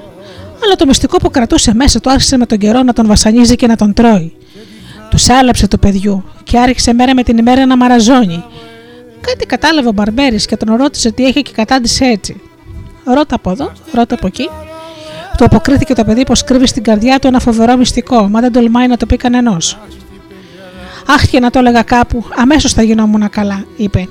[0.64, 3.68] Αλλά το μυστικό που κρατούσε μέσα του άρχισε με τον καιρό να τον βασανίζει και
[3.68, 4.34] να τον τρώει.
[5.10, 8.44] Τους άλεψε το παιδιού και άρχισε μέρα με την ημέρα να μαραζώνει.
[9.22, 12.42] Κάτι κατάλαβε ο Μπαρμπέρης και τον ρώτησε τι είχε και κατάντησε έτσι.
[13.06, 14.50] Ρώτα από εδώ, ρώτα από εκεί.
[15.38, 18.88] Του αποκρίθηκε το παιδί πως κρύβει στην καρδιά του ένα φοβερό μυστικό, μα δεν τολμάει
[18.88, 19.58] να το πει κανενό.
[21.08, 24.08] Αχ, και να το έλεγα κάπου, αμέσως θα γινόμουν καλά, είπε.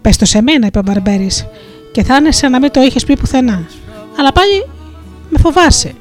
[0.00, 1.46] Πες το σε μένα, είπε ο Μπαρμπέρης,
[1.92, 3.66] και θα είναι σαν να μην το είχες πει πουθενά.
[4.18, 4.66] Αλλά πάλι
[5.30, 5.94] με φοβάσαι.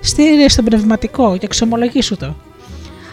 [0.00, 2.34] Στήρε στον πνευματικό και εξομολογήσου το.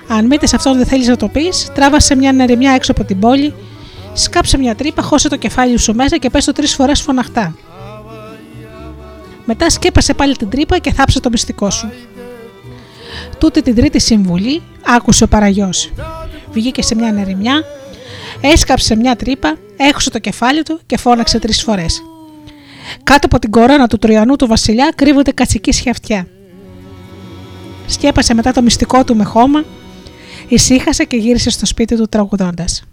[0.08, 3.54] Αν μήτε αυτό δεν θέλεις να το πεις, τράβασε μια νερημιά έξω από την πόλη,
[4.14, 7.56] σκάψε μια τρύπα, χώσε το κεφάλι σου μέσα και πες το τρεις φορές φωναχτά.
[9.46, 11.92] Μετά σκέπασε πάλι την τρύπα και θάψε το μυστικό σου.
[13.38, 15.92] Τούτη την τρίτη συμβουλή άκουσε ο παραγιός.
[16.52, 17.64] Βγήκε σε μια νερημιά,
[18.42, 22.02] έσκαψε μια τρύπα, έχωσε το κεφάλι του και φώναξε τρεις φορές.
[23.04, 26.28] Κάτω από την κορώνα του τριανού του βασιλιά κρύβονται κατσική σχιαυτιά.
[27.86, 29.64] Σκέπασε μετά το μυστικό του με χώμα,
[30.48, 32.84] ησύχασε και γύρισε στο σπίτι του τραγουδώντας.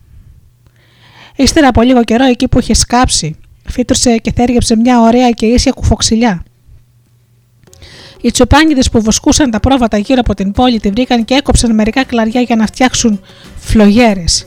[1.36, 3.36] Ύστερα από λίγο καιρό εκεί που είχε σκάψει,
[3.70, 6.42] φύτρωσε και θέργεψε μια ωραία και ίσια κουφοξιλιά.
[8.20, 12.04] Οι τσοπάνιδε που βοσκούσαν τα πρόβατα γύρω από την πόλη τη βρήκαν και έκοψαν μερικά
[12.04, 13.20] κλαριά για να φτιάξουν
[13.56, 14.46] φλογέρες.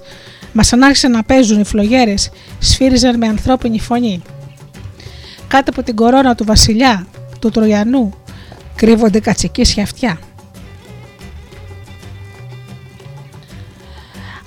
[0.54, 4.22] Μας σαν άρχισαν να παίζουν οι φλογέρες, σφύριζαν με ανθρώπινη φωνή.
[5.48, 7.08] Κάτω από την κορώνα του βασιλιά,
[7.40, 8.14] του Τροιανού,
[8.76, 10.20] κρύβονται κατσικίσια αυτιά.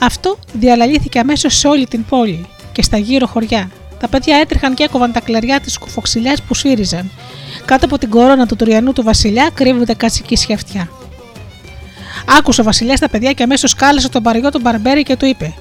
[0.01, 3.71] Αυτό διαλαλήθηκε αμέσως σε όλη την πόλη και στα γύρω χωριά.
[4.01, 7.11] Τα παιδιά έτρεχαν και έκοβαν τα κλαριά της κουφοξιλιά που σφύριζαν.
[7.65, 10.89] Κάτω από την κορώνα του τουριανού του βασιλιά κρύβονται κατσική σχεφτιά.
[12.39, 15.55] Άκουσε ο Βασιλιάς τα παιδιά και αμέσως κάλεσε τον παριό τον Μπαρμπέρι και του είπε: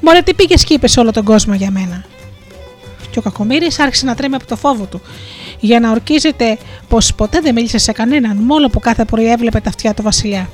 [0.00, 2.04] Μωρέ, τι πήγες και είπες όλο τον κόσμο για μένα;
[3.10, 5.00] Και ο Κακομήρη άρχισε να τρέμει από το φόβο του,
[5.60, 9.68] για να ορκίζεται πως ποτέ δεν μίλησες σε κανέναν, μόνο που κάθε πρωί έβλεπε τα
[9.68, 10.48] αυτιά του Βασιλιά.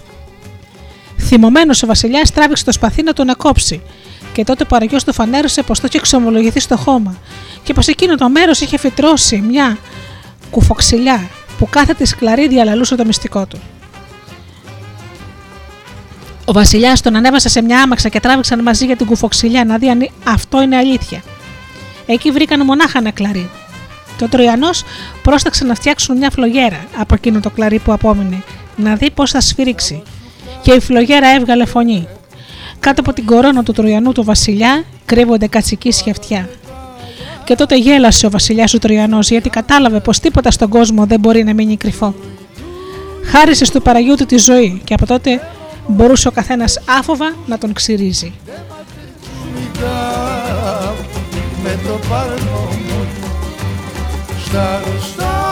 [1.19, 3.83] Θυμωμένος ο Βασιλιάς τράβηξε το σπαθί να τον ακόψει,
[4.37, 7.17] και τότε ο παραγιό του φανέρωσε πω το είχε εξομολογηθεί στο χώμα,
[7.63, 9.79] και πω εκείνο το μέρος είχε φυτρώσει μια
[10.51, 11.29] κουφοξιλιά
[11.59, 13.61] που κάθε τη σκλαρή διαλαλούσε το μυστικό του.
[16.45, 19.89] Ο Βασιλιάς τον ανέβασε σε μια άμαξα και τράβηξαν μαζί για την κουφοξιλιά να δει
[19.89, 21.23] αν αυτό είναι αλήθεια.
[22.07, 23.51] Εκεί βρήκαν μονάχα ένα κλαρί.
[24.17, 24.85] Και ο Τροϊανός
[25.23, 28.43] πρόσταξε να φτιάξουν μια φλογέρα από εκείνο το κλαρί που απόμεινε,
[28.77, 30.03] να δει πώς θα σφυρίξει.
[30.63, 32.09] Και η φλογέρα έβγαλε φωνή.
[32.81, 36.49] Κάτω από την κορώνα του Τροϊανού του Βασιλιά κρύβονται κατσική σχεφτιά.
[37.45, 41.45] Και τότε γέλασε ο Βασιλιάς ο Τροϊανός γιατί κατάλαβε πως τίποτα στον κόσμο δεν μπορεί
[41.45, 42.15] να μείνει κρυφό.
[43.25, 45.41] Χάρισε στο παραγιού του τη ζωή και από τότε
[45.87, 48.33] μπορούσε ο καθένας άφοβα να τον ξυρίζει.
[51.63, 52.79] Με το παρελθόν
[54.45, 55.47] Στα ρωστά,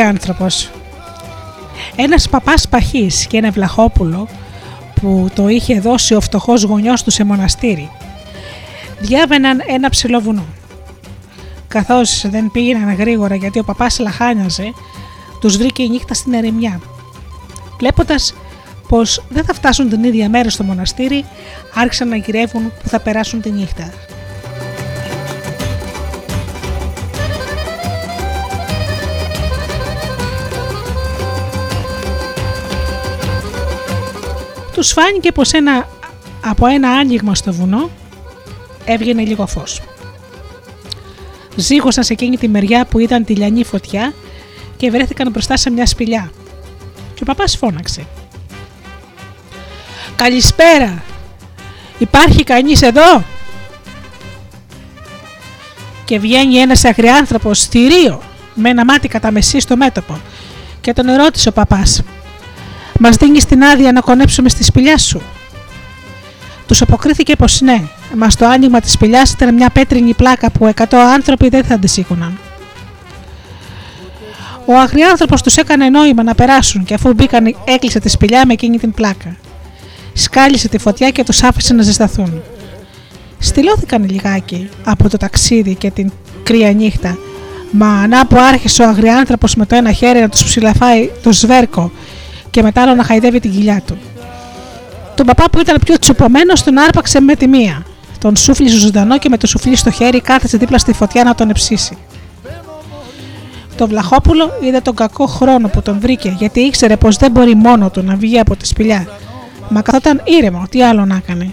[0.00, 0.70] Ο αγριάνθρωπος.
[1.96, 4.28] Ένας παπάς παχής και ένα βλαχόπουλο
[4.94, 7.90] που το είχε δώσει ο φτωχός γονιός του σε μοναστήρι.
[9.00, 10.44] Διάβαιναν ένα ψηλό βουνό.
[11.68, 14.72] Καθώς δεν πήγαιναν γρήγορα γιατί ο παπάς λαχάνιαζε,
[15.40, 16.80] τους βρήκε η νύχτα στην ερημιά.
[17.78, 18.34] Βλέποντας
[18.88, 21.24] πως δεν θα φτάσουν την ίδια μέρα στο μοναστήρι,
[21.74, 23.92] άρχισαν να γυρεύουν που θα περάσουν τη νύχτα.
[34.80, 35.88] Τους φάνηκε πως ένα,
[36.44, 37.90] από ένα άνοιγμα στο βουνό
[38.84, 39.80] έβγαινε λίγο φως.
[41.56, 44.14] Ζήγωσαν σε εκείνη τη μεριά που ήταν τη λιανή φωτιά
[44.76, 46.30] και βρέθηκαν μπροστά σε μια σπηλιά.
[47.14, 48.06] Και ο παπάς φώναξε.
[50.16, 51.02] «Καλησπέρα!
[51.98, 53.24] Υπάρχει κανείς εδώ»
[56.04, 58.22] και βγαίνει ένας αγριάνθρωπος θηρίο
[58.54, 60.20] με ένα μάτι κατά μεσή στο μέτωπο
[60.80, 62.02] και τον ερώτησε ο παπάς
[63.02, 65.22] «Μας δίνεις την άδεια να κονέψουμε στη σπηλιά σου»
[66.66, 67.82] Τους αποκρίθηκε πως ναι,
[68.16, 72.38] μας το άνοιγμα της σπηλιάς ήταν μια πέτρινη πλάκα που εκατό άνθρωποι δεν θα αντισήκωναν.
[74.64, 78.78] Ο αγριάνθρωπο τους έκανε νόημα να περάσουν και αφού μπήκαν, έκλεισε τη σπηλιά με εκείνη
[78.78, 79.36] την πλάκα.
[80.12, 82.42] Σκάλισε τη φωτιά και τους άφησε να ζεσταθούν.
[83.38, 87.18] Στυλώθηκαν λιγάκι από το ταξίδι και την κρύα νύχτα,
[87.70, 91.92] μα ανά που άρχισε ο αγριάνθρωπο με το ένα χέρι να τους ψηλαφάει το σβέρκο
[92.50, 93.98] και μετά άλλο να χαϊδεύει την κοιλιά του.
[95.14, 97.86] Τον παπά που ήταν πιο τσουπωμένος τον άρπαξε με τη μία.
[98.18, 101.50] Τον σούφλιζε ζωντανό και με το σουφλί στο χέρι κάθεσε δίπλα στη φωτιά να τον
[101.50, 101.96] εψήσει.
[103.76, 107.90] Το Βλαχόπουλο είδε τον κακό χρόνο που τον βρήκε γιατί ήξερε πως δεν μπορεί μόνο
[107.90, 109.06] του να βγει από τη σπηλιά.
[109.68, 111.50] Μα καθόταν ήρεμο, τι άλλο να έκανε.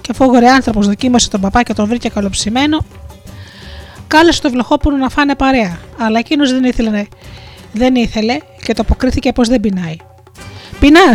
[0.00, 2.84] Και αφού ο άνθρωπος δοκίμασε τον παπά και τον βρήκε καλοψημένο,
[4.06, 5.78] κάλεσε τον Βλαχόπουλο να φάνε παρέα.
[5.98, 7.06] Αλλά εκείνος δεν ήθελε,
[7.72, 9.96] δεν ήθελε και το αποκρίθηκε πως δεν πεινάει.
[10.80, 11.14] Πεινά,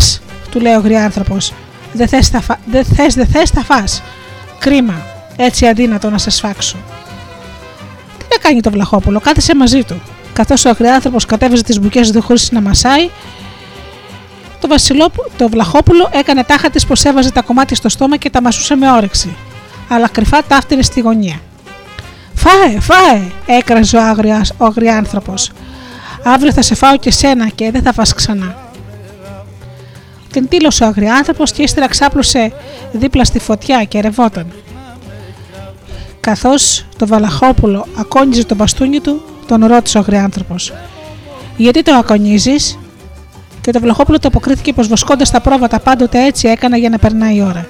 [0.51, 1.53] του λέει ο γριάνθρωπος,
[1.93, 2.59] δεν θες, θα φα...
[2.66, 4.03] δεν θες, δεν θες, θα φας.
[4.59, 5.05] Κρίμα,
[5.36, 6.78] έτσι αδύνατο να σε σφάξω.
[8.18, 10.01] Τι να κάνει το Βλαχόπουλο, κάθεσε μαζί του.
[10.34, 13.09] Καθώς ο αγριάνθρωπος κατέβαζε τις μπουκές του χωρίς να μασάει,
[14.59, 18.41] το, βασιλόπου, το Βλαχόπουλο έκανε τάχα της πως έβαζε τα κομμάτια στο στόμα και τα
[18.41, 19.36] μασούσε με όρεξη,
[19.89, 21.39] αλλά κρυφά τα άφτηνε στη γωνία.
[22.34, 25.51] Φάε, φάε, έκραζε ο, αγριά, ο αγριάνθρωπος.
[26.24, 28.64] Αύριο θα σε φάω και σένα και δεν θα φας ξανά.
[30.36, 32.52] Την τήλωσε ο αγριάνθρωπος και ύστερα ξάπλωσε
[32.92, 34.54] δίπλα στη φωτιά και ρευόταν.
[36.20, 40.74] Καθώς το Βαλαχόπουλο ακόνιζε το μπαστούνι του, τον ρώτησε ο αγριάνθρωπος.
[41.58, 42.80] Γιατί το ακονίζεις,
[43.62, 47.36] και το Βλαχόπουλο το αποκρίθηκε πως βοσκώντας τα πρόβατα πάντοτε έτσι έκανα για να περνάει
[47.36, 47.68] η ώρα.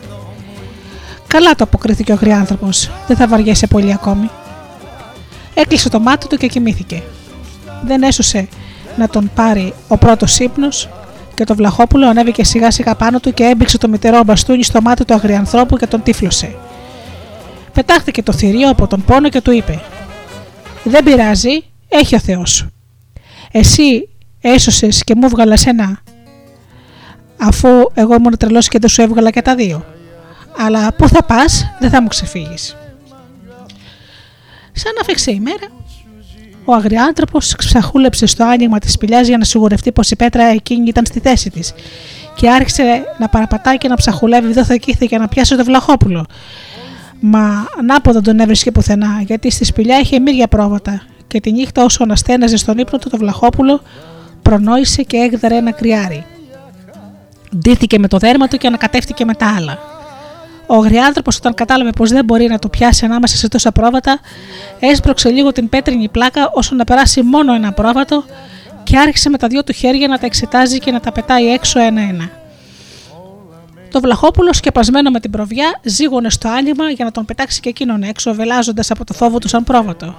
[1.28, 4.30] Καλά το αποκρίθηκε ο αγριάνθρωπος, δεν θα βαριέσαι πολύ ακόμη.
[5.54, 7.04] Έκλεισε το μάτι του και κοιμήθηκε.
[7.84, 8.48] Δεν έσωσε
[8.98, 10.90] να τον πάρει ο πρώτος ύπνος
[11.36, 15.06] και το Βλαχόπουλο ανέβηκε σιγά σιγά πάνω του και έμπηξε το μητερό μπαστούνι στο μάτι
[15.06, 16.56] του αγριανθρώπου και τον τύφλωσε.
[17.74, 19.82] Πετάχθηκε το θηρίο από τον πόνο και του είπε:
[20.84, 22.66] Δεν πειράζει, έχει ο Θεός.
[23.52, 24.10] Εσύ
[24.42, 26.00] έσωσες και μου έβγαλε ένα,
[27.38, 29.86] αφού εγώ ήμουν τρελός και δεν σου έβγαλα και τα δύο.
[30.58, 32.76] Αλλά πού θα πας, δεν θα μου ξεφύγεις.
[34.72, 34.94] Σαν
[35.26, 35.68] να η μέρα,
[36.66, 41.06] ο αγριάνθρωπος ξαχούλεψε στο άνοιγμα της σπηλιάς για να σιγουρευτεί πως η πέτρα εκείνη ήταν
[41.06, 41.74] στη θέση της
[42.36, 46.26] και άρχισε να παραπατάει και να ψαχουλεύει εδώ θα για να πιάσει το βλαχόπουλο.
[47.20, 52.04] Μα ανάποδα τον έβρισκε πουθενά, γιατί στη σπηλιά είχε μύρια πρόβατα και τη νύχτα όσο
[52.04, 53.82] αναστέναζε στον ύπνο του το βλαχόπουλο
[54.42, 56.26] προνόησε και έγδαρε ένα κρυάρι.
[57.58, 59.95] Ντύθηκε με το δέρμα του και ανακατεύτηκε με τα άλλα.
[60.68, 64.20] Ο αγριάνθρωπο, όταν κατάλαβε πως δεν μπορεί να το πιάσει ανάμεσα σε τόσα πρόβατα,
[64.80, 68.24] έσπρωξε λίγο την πέτρινη πλάκα όσο να περάσει μόνο ένα πρόβατο
[68.84, 71.80] και άρχισε με τα δυο του χέρια να τα εξετάζει και να τα πετάει έξω
[71.80, 72.30] ένα-ένα.
[73.92, 78.04] Το βλαχόπουλο, σκεπασμένο με την προβιά, ζήγωνε στο άνοιγμα για να τον πετάξει και εκείνον
[78.04, 80.16] έξω, βελάζοντας από το φόβο του σαν πρόβατο.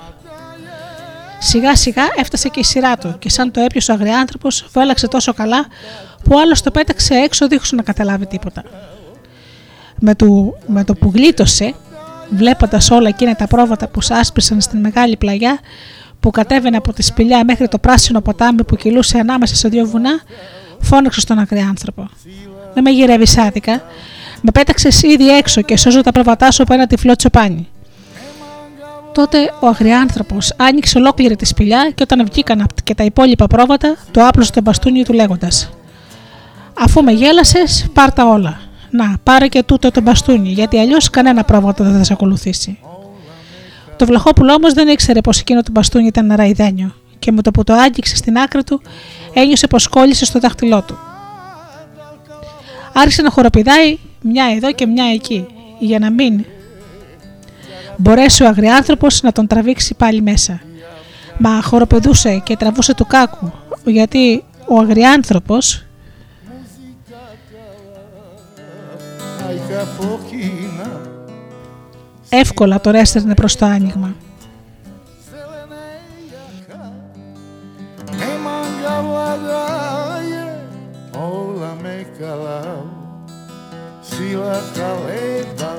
[1.39, 5.35] Σιγά σιγά έφτασε και η σειρά του και σαν το έπιασε ο αγριάνθρωπος, φέλαξε τόσο
[5.35, 5.67] καλά
[6.25, 8.63] που άλλος το πέταξε έξω δίχως να καταλάβει τίποτα
[9.99, 11.75] με το, με το που γλίτωσε,
[12.31, 15.59] βλέποντας όλα εκείνα τα πρόβατα που σάσπισαν στην μεγάλη πλαγιά
[16.21, 20.21] που κατέβαινε από τη σπηλιά μέχρι το πράσινο ποτάμι που κυλούσε ανάμεσα σε δύο βουνά,
[20.81, 22.09] φώναξε στον αγριάνθρωπο.
[22.75, 23.83] Δεν με γυρεύεις άδικα.
[24.41, 27.69] Με πέταξες ήδη έξω και σώζω τα πρόβατά σου από ένα τυφλό τσοπάνι.
[29.13, 34.27] Τότε ο αγριάνθρωπο άνοιξε ολόκληρη τη σπηλιά και όταν βγήκαν και τα υπόλοιπα πρόβατα, το
[34.27, 35.71] άπλωσε το μπαστούνι του λέγοντας:
[36.75, 38.61] Αφού με γέλασες, πάρτα όλα.
[38.91, 42.79] Να, πάρε και τούτο το μπαστούνι, γιατί αλλιώς κανένα πρόβατο δεν θα σε ακολουθήσει.
[43.97, 47.65] Το Βλαχόπουλο όμως δεν ήξερε πως εκείνο το μπαστούνι ήταν ραϊδένιο και με το που
[47.65, 48.83] το άγγιξε στην άκρη του
[49.35, 50.99] ένιωσε πως κόλλησε στο δάχτυλό του.
[52.93, 55.47] Άρχισε να χοροπηδάει μια εδώ και μια εκεί
[55.79, 56.45] για να μην
[57.97, 60.61] μπορέσει ο αγριάνθρωπος να τον τραβήξει πάλι μέσα.
[61.39, 63.53] Μα χοροπηδούσε και τραβούσε του κάκου
[63.85, 65.86] γιατί ο αγριάνθρωπος
[72.29, 74.15] εύκολα το έστελνε προς το άνοιγμα.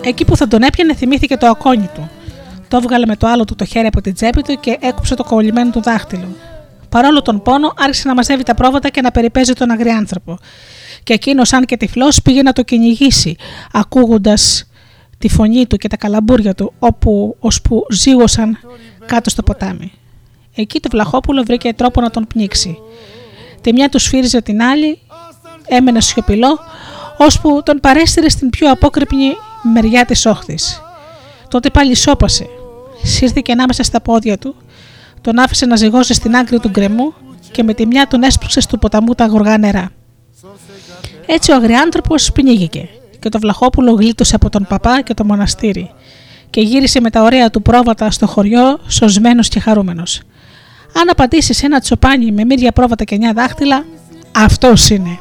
[0.02, 2.10] Εκεί που θα τον έπιανε θυμήθηκε το ακόνι του.
[2.68, 5.24] Το έβγαλε με το άλλο του το χέρι από την τσέπη του και έκοψε το
[5.24, 6.28] κολλημένο του δάχτυλο.
[6.90, 10.40] Παρόλο τον πόνο, άρχισε να μαζεύει τα πρόβατα και να περιπέζει τον αγριάνθρωπο.
[11.08, 13.36] Και εκείνος, αν και τυφλός, πήγε να το κυνηγήσει,
[13.72, 14.70] ακούγοντας
[15.18, 18.58] τη φωνή του και τα καλαμπούρια του, όπου ώσπου ζήγωσαν
[19.06, 19.92] κάτω στο ποτάμι.
[20.56, 22.78] Εκεί το Βλαχόπουλο βρήκε τρόπο να τον πνίξει.
[23.62, 25.00] Τη μια τους σφύριζε την άλλη,
[25.68, 26.60] έμενε σιωπηλό,
[27.18, 29.32] ώσπου τον παρέστηρε στην πιο απόκρυπνη
[29.74, 30.82] μεριά της όχθης.
[31.50, 32.46] Τότε πάλι σώπασε,
[33.04, 34.56] σύρθηκε ανάμεσα στα πόδια του,
[35.22, 37.14] τον άφησε να ζυγώσει στην άκρη του γκρεμού
[37.52, 39.92] και με τη μια τον έσπρωξε στο ποταμού τα γοργά νερά.
[41.30, 45.92] Έτσι ο αγριάνθρωπος πνίγηκε και το Βλαχόπουλο γλίτωσε από τον παπά και το μοναστήρι
[46.50, 50.22] και γύρισε με τα ωραία του πρόβατα στο χωριό σωσμένος και χαρούμενος.
[50.94, 53.86] Αν απαντήσεις ένα τσοπάνι με μύρια πρόβατα και νιά δάχτυλα,
[54.32, 55.20] αυτός είναι.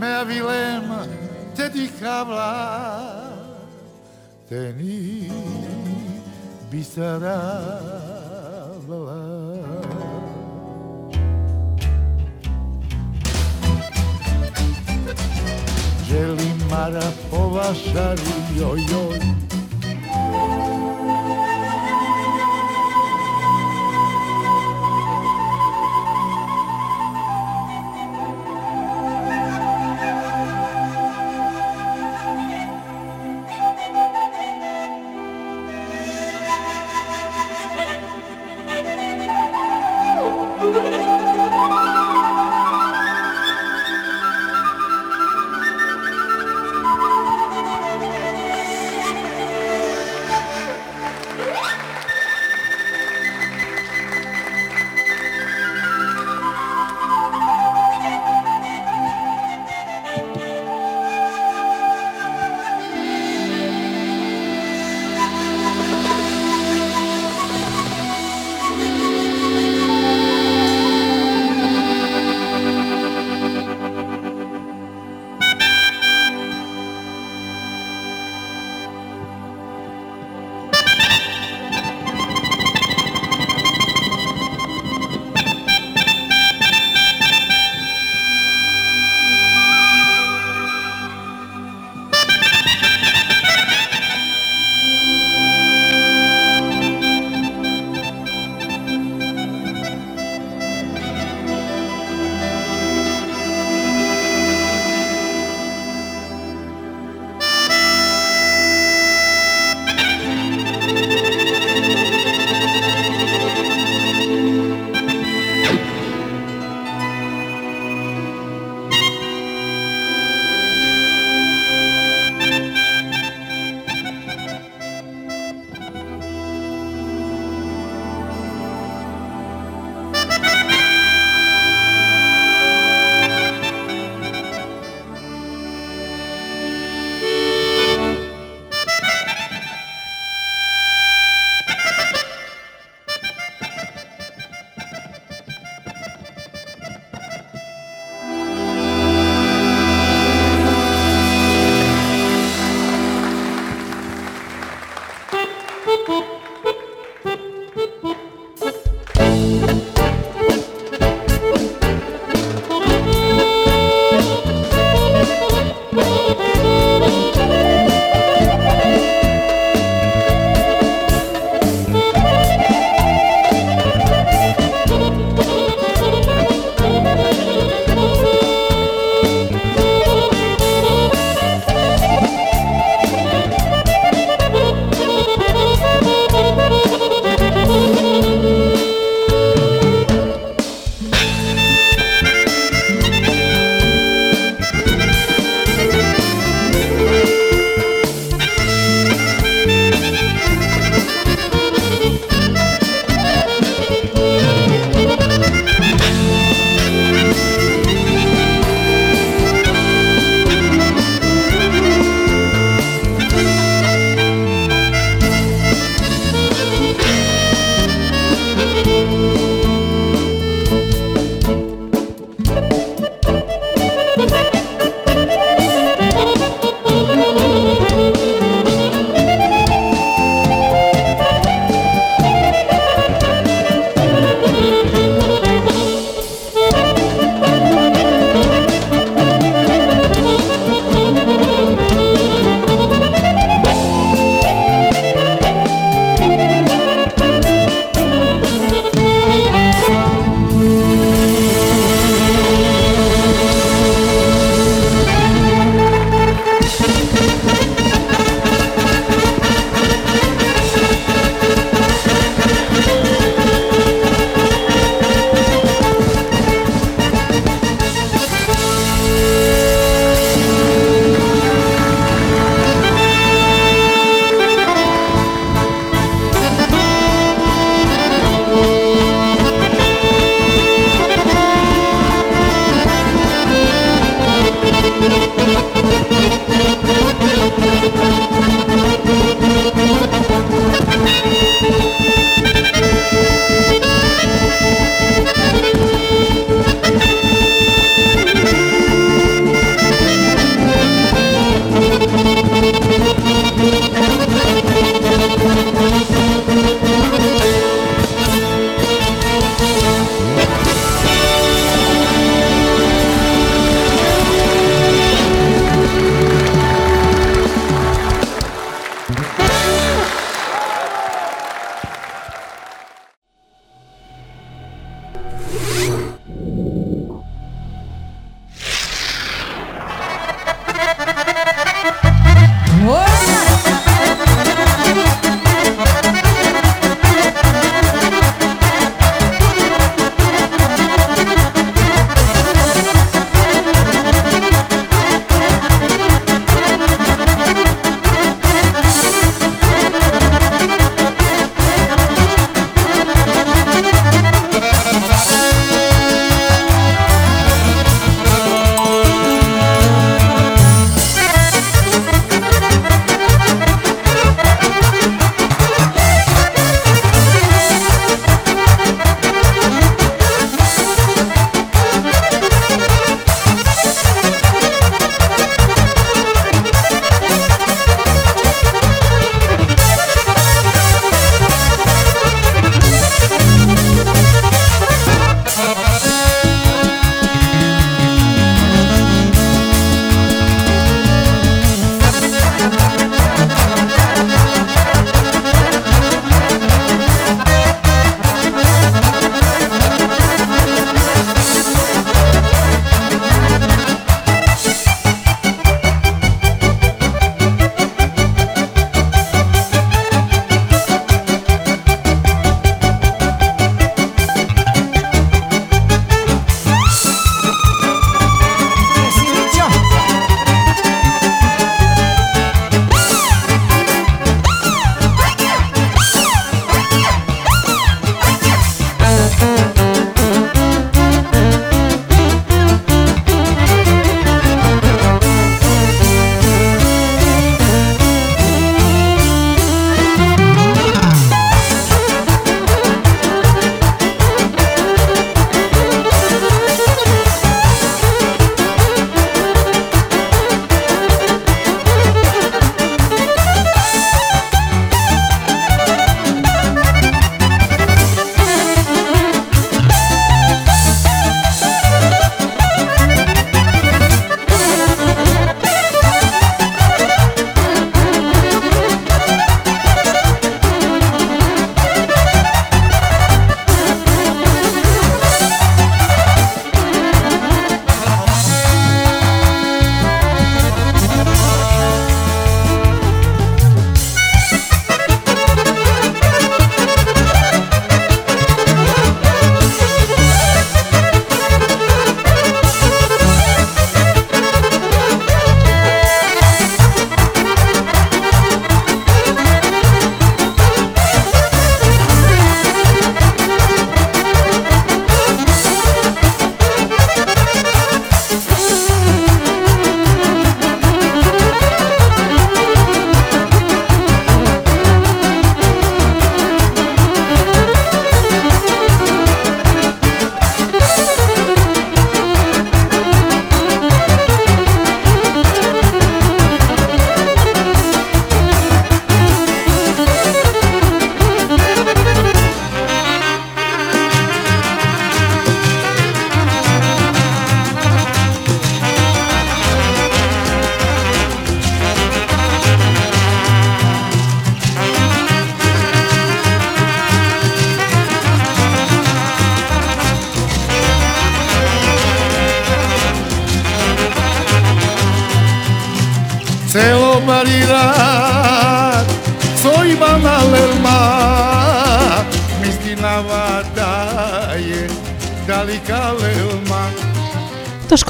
[0.00, 1.06] με βιλέμα
[1.54, 3.17] τε τη χαβλά
[4.48, 5.28] seni
[6.72, 7.58] bir sararlar
[16.08, 19.20] Želim marapová šaru, joj, joj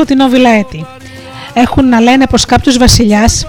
[0.09, 0.87] Το σκοτεινό βιλαέτη
[1.55, 3.47] έχουν να λένε πως κάποιος βασιλιάς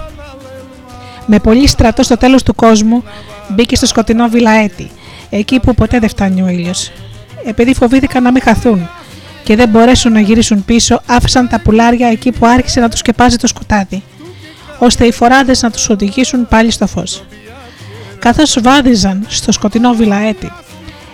[1.26, 3.04] με πολύ στρατό στο τέλος του κόσμου
[3.48, 4.90] μπήκε στο σκοτεινό βιλαέτη,
[5.30, 6.92] εκεί που ποτέ δεν φτάνει ο ήλιος.
[7.44, 8.88] Επειδή φοβήθηκαν να μην χαθούν
[9.44, 13.36] και δεν μπορέσουν να γυρίσουν πίσω, άφησαν τα πουλάρια εκεί που άρχισε να τους σκεπάζει
[13.36, 14.02] το σκοτάδι,
[14.78, 17.24] ώστε οι φοράδες να τους οδηγήσουν πάλι στο φως.
[18.18, 20.52] Καθώς βάδιζαν στο σκοτεινό βιλαέτη,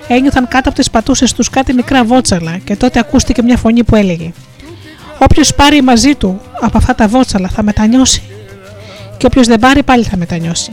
[0.09, 3.97] ένιωθαν κάτω από τις πατούσες τους κάτι μικρά βότσαλα και τότε ακούστηκε μια φωνή που
[3.97, 4.33] έλεγε
[5.19, 8.23] Όποιος πάρει μαζί του από αυτά τα βότσαλα θα μετανιώσει
[9.17, 10.73] και όποιος δεν πάρει πάλι θα μετανιώσει.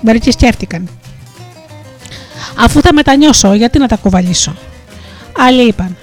[0.00, 0.88] Μερικοί σκέφτηκαν.
[2.58, 4.56] Αφού θα μετανιώσω, γιατί να τα κουβαλήσω;
[5.38, 5.96] Άλλοι είπαν.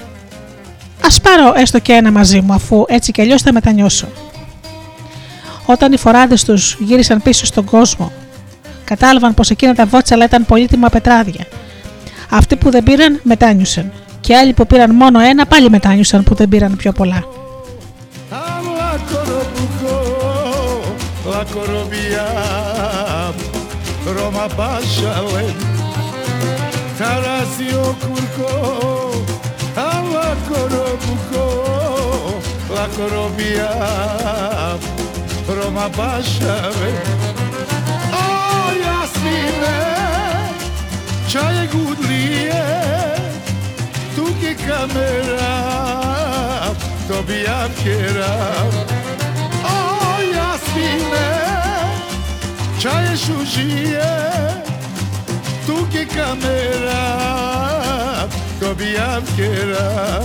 [1.01, 4.07] Α πάρω έστω και ένα μαζί μου, αφού έτσι κι αλλιώς θα μετανιώσω.
[5.65, 8.11] Όταν οι φοράδες τους γύρισαν πίσω στον κόσμο,
[8.83, 11.45] κατάλαβαν πως εκείνα τα βότσαλα ήταν πολύτιμα πετράδια.
[12.29, 13.91] Αυτοί που δεν πήραν μετάνιωσαν
[14.27, 17.23] και άλλοι που πήραν μόνο ένα πάλι μετάνιωσαν που δεν πήραν πιο πολλά.
[24.17, 25.57] Roma Pashalem
[26.97, 28.53] Tarasio Kurko
[29.89, 31.45] Alla Korobuko
[44.39, 45.55] και καμέρα
[47.07, 48.67] το πιάμκερα
[49.63, 49.77] Ω
[50.33, 51.29] Ιασμίνε
[52.77, 54.09] Τσάι σουζίε
[55.65, 57.05] του και καμέρα
[58.59, 60.21] το πιάμκερα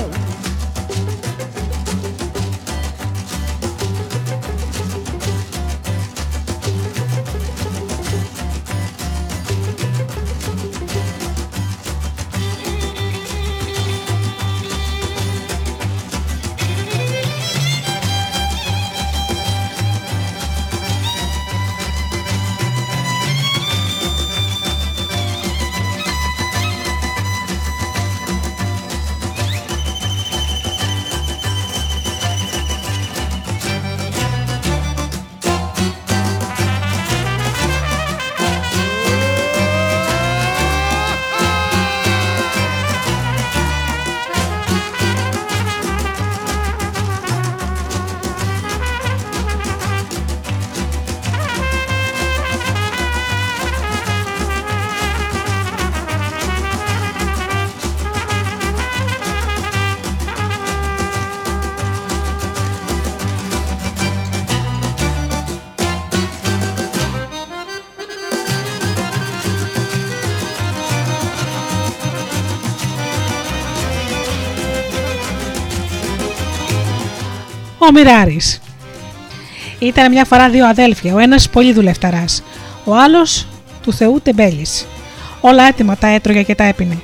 [77.93, 78.61] Ο Μιράρης.
[79.79, 82.43] Ήταν μια φορά δύο αδέλφια, ο ένας πολύ δουλευταράς,
[82.85, 83.47] ο άλλος
[83.83, 84.87] του Θεού τεμπέλης.
[85.41, 86.99] Όλα έτοιμα τα έτρωγε και τα έπινε.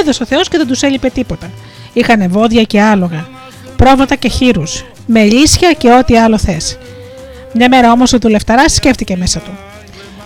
[0.00, 1.50] Έδωσε ο Θεός και δεν τους έλειπε τίποτα.
[1.92, 3.28] Είχαν βόδια και άλογα,
[3.76, 6.78] πρόβατα και χείρους, μελίσια και ό,τι άλλο θες.
[7.54, 9.50] Μια μέρα όμως ο δουλευταράς σκέφτηκε μέσα του.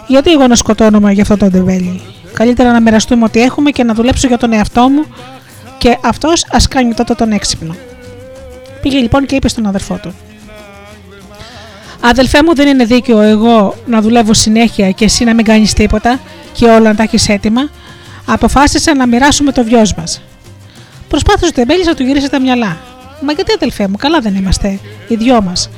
[0.06, 2.00] Γιατί εγώ να σκοτώνομαι για αυτό το τεμπέλη;
[2.32, 5.04] Καλύτερα να μοιραστούμε ό,τι έχουμε και να δουλέψω για τον εαυτό μου
[5.78, 7.74] και αυτός ας κάνει τότε τον έξυπνο.
[8.82, 10.14] Πήγε λοιπόν και είπε στον αδερφό του:
[12.00, 16.20] Αδελφέ μου, δεν είναι δίκαιο εγώ να δουλεύω συνέχεια και εσύ να μην κάνεις τίποτα
[16.52, 17.70] και όλα να τα έχεις έτοιμα.
[18.26, 20.22] Αποφάσισα να μοιράσουμε το βιός μας.
[21.08, 22.76] Προσπάθησε ο Τεμπέλη να του γυρίσει τα μυαλά.
[23.22, 24.78] Μα γιατί αδελφέ μου, καλά δεν είμαστε,
[25.08, 25.70] οι δυο μας.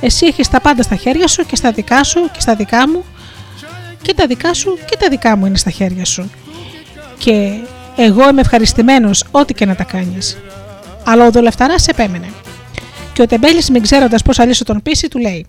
[0.00, 3.04] Εσύ έχεις τα πάντα στα χέρια σου και στα δικά σου και στα δικά μου.
[4.02, 6.30] Και τα δικά σου και τα δικά μου είναι στα χέρια σου.
[7.18, 7.50] Και
[7.96, 10.38] εγώ είμαι ευχαριστημένος ό,τι και να τα κάνεις.
[11.04, 12.28] Αλλά ο δουλευταρά επέμενε.
[13.18, 15.46] Και ο Τεμπέλης, μην ξέροντας πώς αλύσω τον πίση, του λέει: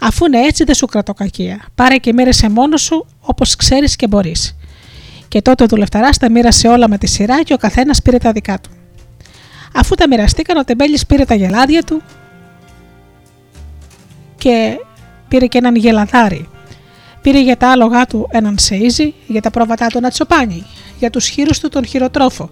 [0.00, 1.64] Αφού είναι έτσι, δεν σου κρατώ κακία.
[1.74, 4.56] Πάρε και μοίρασε μόνος σου όπως ξέρεις και μπορείς.
[5.28, 8.32] Και τότε ο δουλευταράς τα μοίρασε όλα με τη σειρά και ο καθένας πήρε τα
[8.32, 8.70] δικά του.
[9.74, 12.02] Αφού τα μοιραστήκαν, ο Τεμπέλης πήρε τα γελάδια του
[14.38, 14.76] και
[15.28, 16.48] πήρε και έναν γελαδάρι.
[17.22, 20.66] Πήρε για τα άλογά του έναν σέιζι, για τα πρόβατά του ένα τσοπάνι,
[20.98, 22.50] για τους χείρους του τον χειροτρόφο,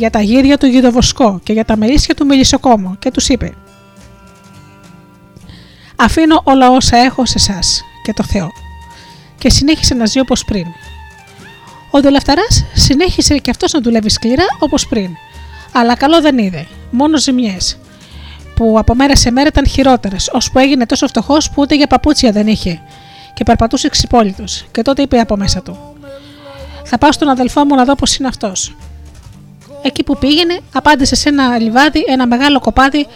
[0.00, 3.54] για τα γύρια του γιδοβοσκό και για τα μερίσια του μελισσοκόμο και τους είπε
[5.96, 7.58] «Αφήνω όλα όσα έχω σε εσά
[8.02, 8.48] και το Θεό»
[9.38, 10.66] και συνέχισε να ζει όπως πριν.
[11.90, 15.10] Ο δουλευταράς συνέχισε και αυτός να δουλεύει σκληρά όπως πριν,
[15.72, 17.78] αλλά καλό δεν είδε, μόνο ζημιές.
[18.54, 22.32] που από μέρα σε μέρα ήταν χειρότερες, ώσπου έγινε τόσο φτωχός που ούτε για παπούτσια
[22.32, 22.82] δεν είχε
[23.34, 24.66] και περπατούσε ξυπόλυτος.
[24.70, 25.78] Και τότε είπε από μέσα του:
[26.84, 28.74] Θα πάω στον αδελφό μου να δω πώς είναι αυτός.
[29.82, 33.06] Εκεί που πήγαινε, απάντησε σε ένα λιβάδι ένα μεγάλο κοπάδι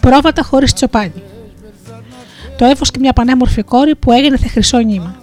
[0.00, 1.22] πρόβατα χωρίς τσοπάνι.
[2.58, 5.16] Το έφωσκε μια πανέμορφη κόρη που έγινε χρυσό νήμα.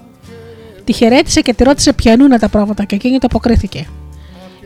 [0.84, 3.88] Τη χαιρέτησε και τη ρώτησε ποιανού είναι τα πρόβατα και εκείνη το αποκρίθηκε.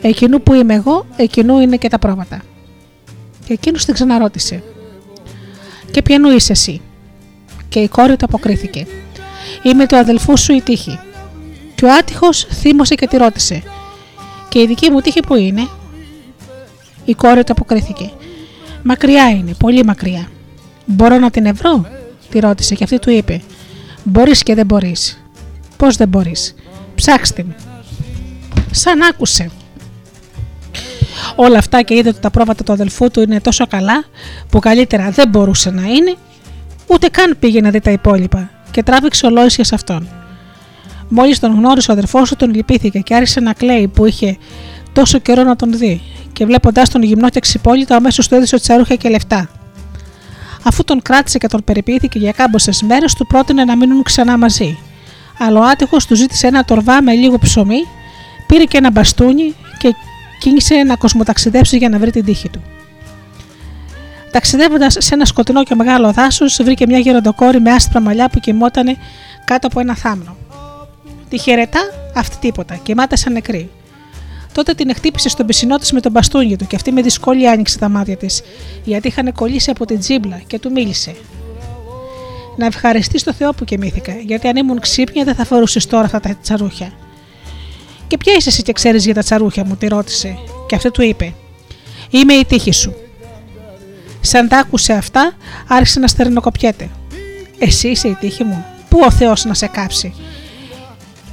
[0.02, 2.42] Εκείνου που είμαι εγώ, εκείνου είναι και τα πρόβατα.
[3.46, 4.64] Και εκείνος την ξαναρώτησε.
[5.92, 6.82] Και ποιανού είσαι εσύ;
[7.70, 8.88] Και η κόρη του αποκρίθηκε.
[9.64, 11.00] Είμαι του αδελφού σου η τύχη.
[11.76, 13.64] Και ο άτυχος θύμωσε και τη ρώτησε.
[14.50, 15.68] Και η δική μου τύχη που είναι;
[17.06, 18.12] Η κόρη του αποκρίθηκε.
[18.84, 20.28] Μακριά είναι, πολύ μακριά.
[20.86, 21.86] Μπορώ να την ευρώ,
[22.30, 23.42] τη ρώτησε και αυτή του είπε.
[24.04, 25.24] Μπορείς και δεν μπορείς.
[25.78, 26.56] Πώς δεν μπορείς;
[26.96, 27.56] Ψάξτε με.
[28.72, 29.50] Σαν άκουσε.
[31.36, 34.04] Όλα αυτά και είδε ότι τα πρόβατα του αδελφού του είναι τόσο καλά
[34.50, 36.16] που καλύτερα δεν μπορούσε να είναι,
[36.88, 40.08] ούτε καν πήγε να δει τα υπόλοιπα και τράβηξε ολόησια σε αυτόν.
[41.08, 44.38] Μόλις τον γνώρισε ο αδερφό του, τον λυπήθηκε και άρχισε να κλαίει που είχε
[44.94, 46.02] τόσο καιρό να τον δει,
[46.34, 49.50] και βλέποντα τον γυμνό και ξυπόλυτο, αμέσως του έδωσε τσαρούχια και λεφτά.
[50.64, 54.78] Αφού τον κράτησε και τον περιποιήθηκε για κάμποσες μέρες, του πρότεινε να μείνουν ξανά μαζί.
[55.38, 57.80] Αλλά ο άτυχος του ζήτησε ένα τορβά με λίγο ψωμί,
[58.48, 59.96] πήρε και ένα μπαστούνι και
[60.40, 62.62] κίνησε να κοσμοταξιδέψει για να βρει την τύχη του.
[64.32, 68.98] Ταξιδεύοντας σε ένα σκοτεινό και μεγάλο δάσος, βρήκε μια γεροντοκόρη με άσπρα μαλλιά που κοιμότανε
[69.46, 70.36] κάτω από ένα θάμνο.
[71.30, 71.80] Τη χαιρετά,
[72.16, 73.70] αυτή τίποτα, κοιμάται σαν νεκρή.
[74.54, 77.78] Τότε την χτύπησε στον πισινό της με τον μπαστούνι του και αυτή με δυσκολία άνοιξε
[77.78, 78.42] τα μάτια της,
[78.84, 81.16] γιατί είχαν κολλήσει από την τζίμπλα και του μίλησε.
[82.58, 86.20] Να ευχαριστεί το Θεό που κοιμήθηκα, γιατί αν ήμουν ξύπνια δεν θα φορούσες τώρα αυτά
[86.20, 86.92] τα τσαρούχια.
[88.08, 90.38] Και ποια είσαι εσύ και ξέρεις για τα τσαρούχια μου, τη ρώτησε,
[90.68, 91.34] και αυτή του είπε:
[92.10, 92.94] Είμαι η τύχη σου.
[94.22, 95.34] Σαν τα άκουσε αυτά,
[95.68, 96.90] άρχισε να στερνοκοπιέται.
[97.60, 98.66] Εσύ είσαι η τύχη μου.
[98.90, 100.14] Πού ο Θεός να σε κάψει.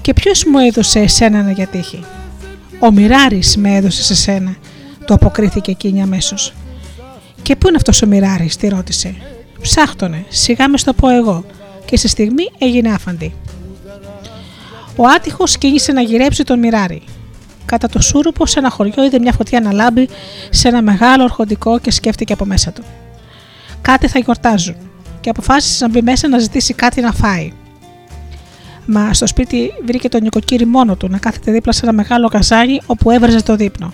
[0.00, 2.04] Και ποιος μου έδωσε εσένα για τύχη.
[2.80, 4.56] Ο Μιράρης με έδωσε σε σένα,
[5.04, 6.52] το αποκρίθηκε εκείνη αμέσως.
[7.42, 9.14] Και πού είναι αυτός ο Μιράρης, τη ρώτησε.
[9.60, 11.44] Ψάχτονε, σιγά μες στο πω εγώ,
[11.84, 13.34] και σε στιγμή έγινε άφαντη.
[14.96, 17.02] Ο άτυχος κίνησε να γυρέψει τον Μιράρη.
[17.64, 20.08] Κατά το σούρουπο, σε ένα χωριό, είδε μια φωτιά να λάμπει
[20.50, 22.82] σε ένα μεγάλο ορχοντικό και σκέφτηκε από μέσα του.
[23.82, 24.76] Κάτι θα γιορτάζουν,
[25.20, 27.52] και αποφάσισε να μπει μέσα να ζητήσει κάτι να φάει.
[28.90, 32.80] Μα στο σπίτι βρήκε τον νοικοκύρη μόνο του να κάθεται δίπλα σε ένα μεγάλο καζάνι
[32.86, 33.92] όπου έβραζε το δείπνο.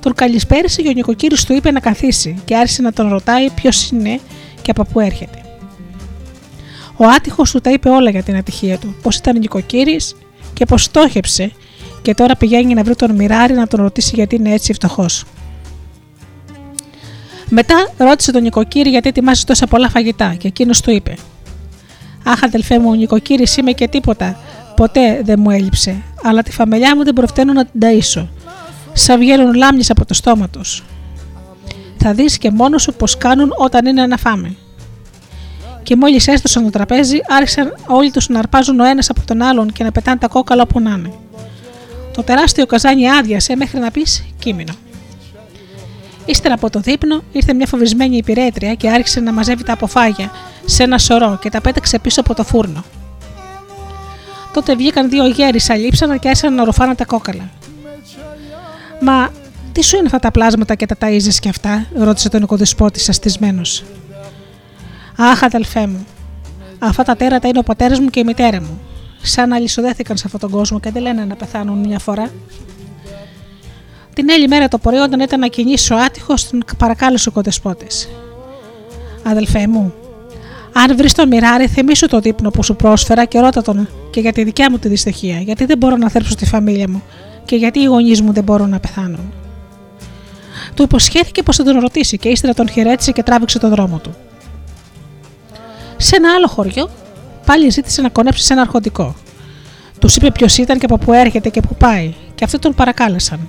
[0.00, 3.90] Τον καλησπέρισε και ο νοικοκύρης του είπε να καθίσει και άρχισε να τον ρωτάει ποιος
[3.90, 4.20] είναι
[4.62, 5.40] και από πού έρχεται.
[6.96, 10.16] Ο άτυχος του τα είπε όλα για την ατυχία του, πω ήταν νοικοκύρης
[10.52, 11.52] και πω στόχεψε
[12.02, 15.24] και τώρα πηγαίνει να βρει τον Μιράρη να τον ρωτήσει γιατί είναι έτσι φτωχός.
[17.48, 21.16] Μετά ρώτησε τον νοικοκύρη γιατί ετοιμάζει τόσα πολλά φαγητά και εκείνος του είπε:
[22.26, 24.38] Αχ, αδελφέ μου, νοικοκύρη είμαι και τίποτα.
[24.76, 28.26] Ποτέ δεν μου έλειψε, αλλά τη φαμελιά μου δεν προφταίνω να την ταΐσω.
[28.92, 30.84] Σα βγαίνουν λάμιε από το στόμα τους.
[31.96, 34.56] Θα δεις και μόνος σου πώ κάνουν όταν είναι να φάμε
[35.86, 39.72] και μόλις έστωσαν το τραπέζι, άρχισαν όλοι τους να αρπάζουν ο ένας από τον άλλον
[39.72, 41.12] και να πετάνε τα κόκαλα όπου να είναι.
[42.14, 44.72] Το τεράστιο καζάνι άδειασε μέχρι να πεις κείμενο.
[46.26, 50.30] Ύστερα από το δείπνο ήρθε μια φοβισμένη υπηρέτρια και άρχισε να μαζεύει τα αποφάγια
[50.64, 52.84] σε ένα σωρό και τα πέταξε πίσω από το φούρνο.
[54.52, 57.50] Τότε βγήκαν δύο γέροι αλείψανα και άρχισαν να ρουφάνε τα κόκαλα.
[59.00, 59.28] Μα
[59.72, 63.60] τι σου είναι αυτά τα πλάσματα και τα ταΐζες και αυτά, ρώτησε τον οικοδεσπότη αστισμένο.
[65.16, 66.06] Αχ, αδελφέ μου,
[66.78, 68.80] αυτά τα τέρατα είναι ο πατέρας μου και η μητέρα μου.
[69.22, 72.30] Σαν να λησοδέθηκαν σε αυτόν τον κόσμο και δεν λένε να πεθάνουν μια φορά.
[74.16, 77.86] Την άλλη μέρα το πρωί, όταν ήταν να κινήσει ο άτυχο, τον παρακάλεσε ο κοντεσπότη.
[79.22, 79.94] Αδελφέ μου,
[80.72, 84.32] αν βρεις το μοιράρι, θυμίσου το δείπνο που σου πρόσφερα και ρώτα τον και για
[84.32, 87.02] τη δικιά μου τη δυστυχία, γιατί δεν μπορώ να θέρψω τη φαμίλια μου
[87.44, 89.32] και γιατί οι γονείς μου δεν μπορούν να πεθάνουν.
[90.74, 94.14] Του υποσχέθηκε πως θα τον ρωτήσει και ύστερα τον χαιρέτησε και τράβηξε το δρόμο του.
[95.96, 96.90] Σε ένα άλλο χωριό,
[97.46, 99.14] πάλι ζήτησε να κονέψεις σε ένα αρχοντικό.
[99.98, 103.48] Τους είπε ποιος ήταν και από πού έρχεται και πού πάει, και αυτοί τον παρακάλεσαν.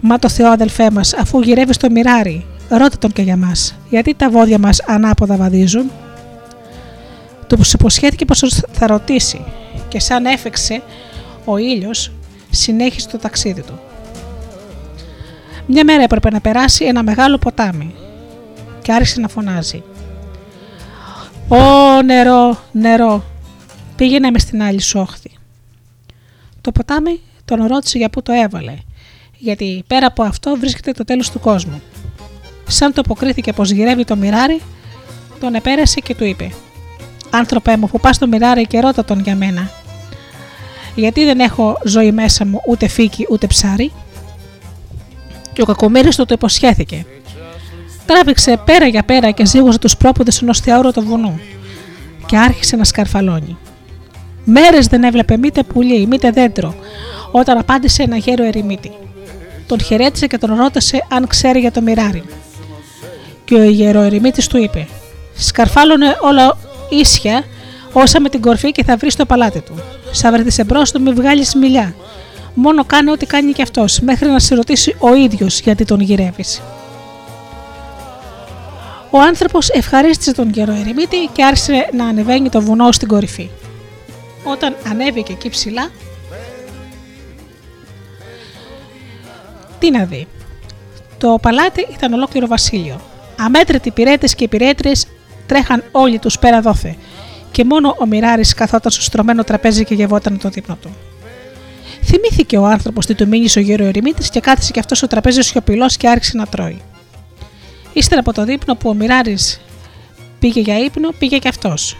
[0.00, 4.14] Μα το Θεό, αδελφέ μας, αφού γυρεύει στο μοιράρι, ρώτα τον και για μας, γιατί
[4.14, 5.90] τα βόδια μας ανάποδα βαδίζουν;
[7.46, 9.44] Του υποσχέθηκε πως θα ρωτήσει,
[9.88, 10.82] και σαν έφεξε
[11.44, 12.12] ο ήλιος,
[12.50, 13.78] συνέχισε το ταξίδι του.
[15.66, 17.94] Μια μέρα έπρεπε να περάσει ένα μεγάλο ποτάμι
[18.82, 19.82] και άρχισε να φωνάζει.
[21.48, 23.24] Ω νερό, νερό,
[23.96, 25.30] πήγαινε μες στην άλλη σόχθη.
[26.60, 28.74] Το ποτάμι τον ρώτησε για πού το έβαλε,
[29.42, 31.82] γιατί πέρα από αυτό βρίσκεται το τέλος του κόσμου.
[32.66, 34.60] σαν το αποκρίθηκε πως γυρεύει το μοιράρι,
[35.40, 36.50] τον επέρασε και του είπε:
[37.30, 39.70] Άνθρωπε μου, που πας στο μοιράρι και ρώτα τον για μένα.
[40.94, 43.92] Γιατί δεν έχω ζωή μέσα μου ούτε φύκη ούτε ψάρι.
[45.52, 47.06] Και ο κακομοίρης του το υποσχέθηκε.
[48.06, 51.40] Τράβηξε πέρα για πέρα και ζήγωσε τους πρόποδε ενός θεαούρωτου βουνού
[52.26, 53.56] και άρχισε να σκαρφαλώνει.
[54.44, 56.74] Μέρες δεν έβλεπε μήτε πουλί, μήτε δέντρο,
[57.32, 58.90] όταν απάντησε ένα γέρο ερημίτη.
[59.70, 62.24] Τον χαιρέτησε και τον ρώτησε αν ξέρει για το μοιράρι.
[63.44, 64.88] Και ο γεροερημίτης του είπε
[65.34, 67.44] «Σκαρφάλωνε όλα ίσια
[67.92, 69.74] όσα με την κορφή και θα βρεις στο παλάτι του.
[70.10, 71.94] Σα βρεθείς εμπρός του μη βγάλεις μιλιά.
[72.54, 76.62] Μόνο κάνε ό,τι κάνει και αυτός, μέχρι να σε ρωτήσει ο ίδιος γιατί τον γυρεύεις.
[79.10, 83.50] Ο άνθρωπος ευχαρίστησε τον καιρό ερημίτη και άρχισε να ανεβαίνει το βουνό στην κορυφή.
[84.44, 85.90] Όταν ανέβηκε εκεί ψηλά,
[89.80, 90.26] τι να δει.
[91.18, 93.00] Το παλάτι ήταν ολόκληρο βασίλειο.
[93.38, 94.90] Αμέτρητοι πυρέτες και πυρέτρε
[95.46, 96.96] τρέχαν όλοι τους πέρα δόθε,
[97.50, 100.96] και μόνο ο Μιράρης καθόταν στο στρωμένο τραπέζι και γευόταν το δείπνο του.
[102.02, 105.40] Θυμήθηκε ο άνθρωπος τι του μείνει ο γέρο ερημίτης και κάθισε και αυτός στο τραπέζι
[105.40, 106.80] σιωπηλός και άρχισε να τρώει.
[107.92, 109.60] Ύστερα από το δείπνο που ο Μιράρης
[110.38, 111.96] πήγε για ύπνο, πήγε και αυτός.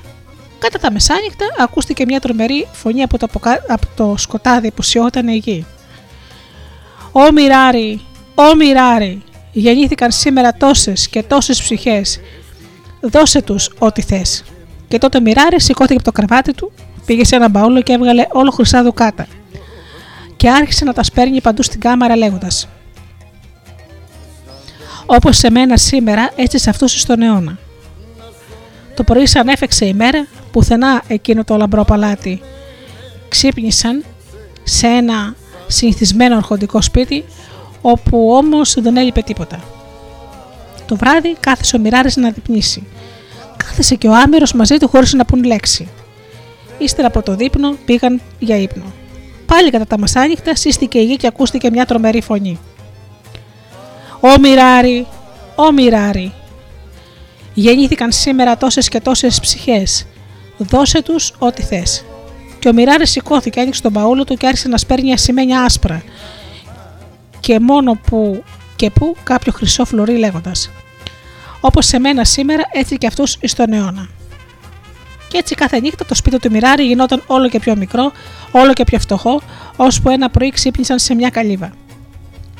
[0.58, 3.28] Κατά τα μεσάνυχτα ακούστηκε μια τρομερή φωνή από το,
[3.68, 5.66] από το σκοτάδι που σιώταν η γη.
[7.12, 8.00] Ω Μιράρη,
[8.34, 9.22] ω Μιράρη,
[9.52, 12.20] γεννήθηκαν σήμερα τόσες και τόσες ψυχές,
[13.00, 14.44] δώσε τους ό,τι θες.
[14.88, 16.72] Και τότε ο Μιράρη σηκώθηκε από το κρεβάτι του,
[17.06, 19.26] πήγε σε ένα μπαούλο και έβγαλε όλο χρυσά δουκάτα.
[20.36, 22.68] Και άρχισε να τα σπέρνει παντού στην κάμαρα λέγοντας:
[25.06, 27.58] Όπως σε μένα σήμερα, έτσι σε αυτούς στον αιώνα.
[28.94, 32.40] Το πρωί, σαν έφεξε η μέρα, πουθενά εκείνο το λαμπρό παλάτι
[33.30, 34.04] ξύπνησαν
[34.62, 35.34] σε ένα
[35.70, 37.24] συνηθισμένο αρχοντικό σπίτι,
[37.80, 39.60] όπου όμως δεν έλειπε τίποτα.
[40.86, 42.86] Το βράδυ κάθισε ο Μιράρης να διπνήσει.
[43.56, 45.88] Κάθισε και ο Άμερος μαζί του χωρίς να πούν λέξη.
[46.78, 48.84] Ύστερα από το δείπνο πήγαν για ύπνο.
[49.46, 52.58] Πάλι κατά τα μασάνυχτα σύστηκε η γη και ακούστηκε μια τρομερή φωνή.
[54.20, 55.06] «Ω Μιράρη,
[55.54, 56.32] ω Μιράρη,
[57.54, 60.06] γεννήθηκαν σήμερα τόσες και τόσες ψυχές,
[60.58, 62.04] δώσε τους ό,τι θες».
[62.60, 66.02] Και ο Μιράρη σηκώθηκε, άνοιξε τον παούλο του και άρχισε να σπέρνει ασημένια άσπρα.
[67.40, 68.44] Και μόνο που
[68.76, 70.70] και που κάποιο χρυσό φλουρί λέγοντας.
[71.60, 74.08] Όπως σε μένα σήμερα, έτσι και αυτού στον αιώνα.
[75.28, 78.12] Και έτσι κάθε νύχτα το σπίτι του Μιράρη γινόταν όλο και πιο μικρό,
[78.50, 79.42] όλο και πιο φτωχό,
[79.76, 81.72] ώσπου ένα πρωί ξύπνησαν σε μια καλύβα.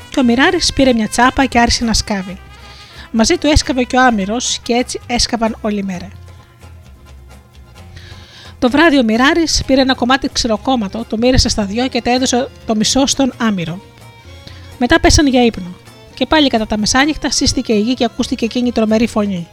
[0.09, 2.37] Και ο Μιράρης πήρε μια τσάπα και άρχισε να σκάβει.
[3.11, 6.07] Μαζί του έσκαβε και ο Άμυρος και έτσι έσκαβαν όλη μέρα.
[8.61, 12.49] Το βράδυ ο Μιράρη πήρε ένα κομμάτι ξηροκόμματο, το μοίρασε στα δυο και τα έδωσε
[12.65, 13.81] το μισό στον Άμυρο.
[14.77, 15.75] Μετά πέσαν για ύπνο.
[16.13, 19.47] Και πάλι κατά τα μεσάνυχτα σύστηκε η γη και ακούστηκε εκείνη η τρομερή φωνή.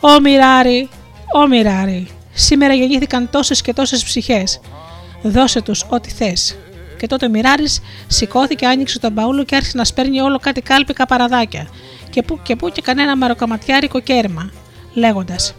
[0.00, 0.88] Ω Μιράρη,
[1.34, 4.60] ω Μιράρη, σήμερα γεννήθηκαν τόσες και τόσες ψυχές.
[5.22, 6.56] Δώσε τους ό,τι θες.
[6.98, 7.66] Και τότε ο Μιράρη
[8.06, 11.68] σηκώθηκε, άνοιξε τον μπαούλο και άρχισε να σπέρνει όλο κάτι κάλπικα παραδάκια.
[12.10, 14.50] Και που και που και κανένα μαροκαματιάρικο κέρμα,
[14.94, 15.54] λέγοντας: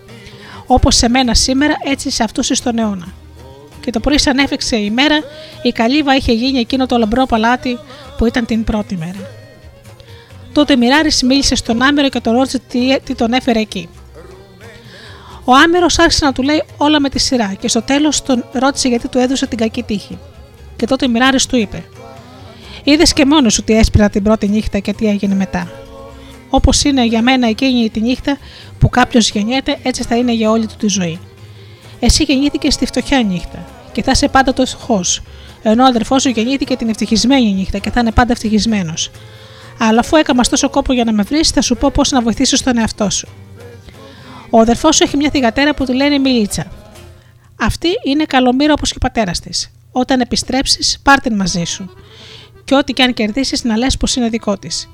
[0.68, 3.08] Όπως σε μένα σήμερα, έτσι σε αυτούς στον αιώνα.
[3.82, 5.16] Και το πρωί, σαν έφεξε η μέρα,
[5.62, 7.80] η καλύβα είχε γίνει εκείνο το λαμπρό παλάτι
[8.18, 9.30] που ήταν την πρώτη μέρα.
[10.54, 13.90] Τότε Μιράρης μίλησε στον Άμερο και τον ρώτησε τι, τι τον έφερε εκεί.
[15.44, 18.88] Ο Άμερος άρχισε να του λέει όλα με τη σειρά και στο τέλος τον ρώτησε
[18.88, 20.18] γιατί του έδωσε την κακή τύχη.
[20.76, 21.84] Και τότε Μιράρης του είπε:
[22.84, 25.85] Είδες και μόνος σου τι έσπηρα την πρώτη νύχτα και τι έγινε μετά.
[26.56, 28.38] Όπως είναι για μένα εκείνη τη νύχτα
[28.80, 31.19] που κάποιος γεννιέται, έτσι θα είναι για όλη του τη ζωή.
[31.99, 35.02] Εσύ γεννήθηκε στη φτωχιά νύχτα και θα είσαι πάντα το φτωχό,
[35.61, 39.11] ενώ ο αδερφός σου γεννήθηκε την ευτυχισμένη νύχτα και θα είναι πάντα ευτυχισμένος.
[39.80, 42.64] Αλλά αφού έκανα τόσο κόπο για να με βρεις, θα σου πω πώς να βοηθήσει
[42.64, 43.27] τον εαυτό σου.
[44.49, 46.65] Ο αδερφός σου έχει μια θηγατέρα που τη λένε Μιλίτσα.
[47.60, 49.72] Αυτή είναι καλομήρα όπως και ο πατέρας της.
[49.91, 51.90] Όταν επιστρέψεις, πάρ την μαζί σου.
[52.65, 54.90] Και ό,τι και αν κερδίσεις, να λες πως είναι δικό της.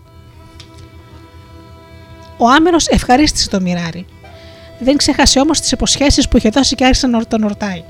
[2.44, 4.06] Ο Άμερος ευχαρίστησε το μοιράρι.
[4.80, 7.84] Δεν ξέχασε όμως τις υποσχέσεις που είχε δώσει και άρχισε να τον ρωτάει.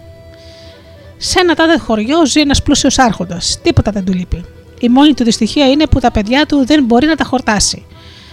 [1.17, 3.59] Σε ένα τάδε χωριό ζει ένας πλούσιος άρχοντας.
[3.63, 4.45] Τίποτα δεν του λείπει.
[4.79, 7.85] Η μόνη του δυστυχία είναι που τα παιδιά του δεν μπορεί να τα χορτάσει.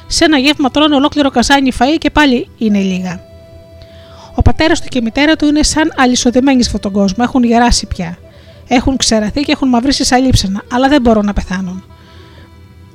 [0.07, 3.20] Σε ένα γεύμα τρώνε ολόκληρο καζάνι φαΐ και πάλι είναι λίγα.
[4.35, 7.43] Ο πατέρας του και η μητέρα του είναι σαν αλυσοδεμένοι σε αυτόν τον κόσμο, έχουν
[7.45, 8.19] γεράσει πια.
[8.69, 11.85] Έχουν ξεραθεί και έχουν μαυρίσει σαν λείψανα, αλλά δεν μπορούν να πεθάνουν.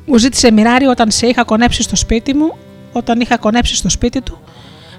[0.05, 2.53] Μου ζήτησε μοιράρι όταν σε είχα κονέψει στο σπίτι μου,
[2.93, 4.39] όταν είχα κονέψει στο σπίτι του,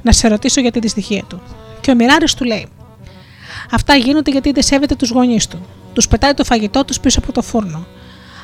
[0.02, 1.42] να σε ρωτήσω για τη δυστυχία του.
[1.80, 2.68] Και ο Μιράρης του λέει:
[3.70, 5.66] Αυτά γίνονται γιατί δεν σέβεται τους γονείς του.
[5.92, 7.86] Τους πετάει το φαγητό τους πίσω από το φούρνο.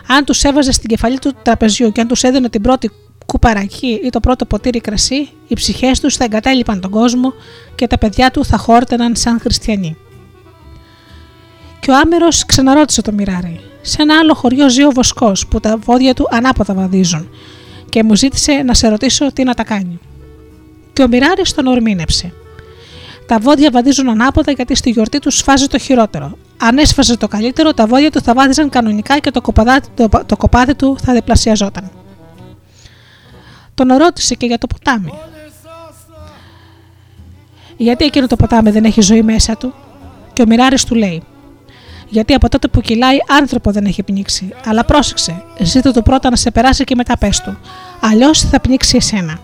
[0.06, 2.90] Αν τους έβαζε στην κεφαλή του τραπεζιού και αν τους έδινε την πρώτη
[3.26, 7.32] κουπαρακί ή το πρώτο ποτήρι κρασί, οι ψυχές τους θα εγκατέλειπαν τον κόσμο
[7.74, 9.96] και τα παιδιά του θα χόρτεναν σαν χριστιανοί.
[11.80, 13.60] Και ο Άμερος ξαναρώτησε το μοιράρι.
[13.82, 17.28] Σε ένα άλλο χωριό ζει ο Βοσκός που τα βόδια του ανάποδα βαδίζουν
[17.90, 19.98] και μου ζήτησε να σε ρωτήσω τι να τα κάνει.
[20.92, 22.32] Και ο μοιράρι τον ορμήνεψε.
[23.26, 26.38] Τα βόδια βαδίζουν ανάποδα γιατί στη γιορτή τους σφάζει το χειρότερο.
[26.56, 30.36] Αν έσφαζε το καλύτερο, τα βόδια του θα βάδιζαν κανονικά και το κοπάδι, το, το
[30.36, 31.90] κοπάδι του θα διπλασιαζόταν.
[33.74, 35.12] Τον ρώτησε και για το ποτάμι.
[37.76, 39.74] Γιατί εκείνο το ποτάμι δεν έχει ζωή μέσα του,
[40.32, 41.22] και ο Μιράρη του λέει:
[42.10, 44.48] Γιατί από τότε που κυλάει, άνθρωπο δεν έχει πνίξει.
[44.64, 47.58] Αλλά πρόσεξε, ζήτω το πρώτα να σε περάσει και μετά πες του.
[48.00, 49.38] Αλλιώς θα πνίξει εσένα.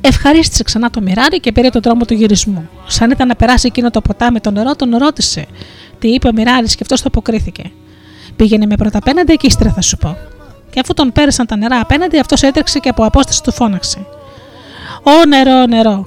[0.00, 2.68] Ευχαρίστησε ξανά το μοιράρι και πήρε τον δρόμο του γυρισμού.
[2.86, 5.46] Σαν ήταν να περάσει εκείνο το ποτάμι το νερό, τον ρώτησε.
[5.98, 7.70] Τι είπε ο μοιράρι και αυτός το αποκρίθηκε.
[8.36, 10.16] Πήγαινε με πρώτα απέναντι και ύστερα θα σου πω.
[10.70, 14.06] Και αφού τον πέρασαν τα νερά απέναντι, αυτός έτρεξε και από απόσταση του φώναξε.
[15.02, 16.06] Ω νερό, νερό.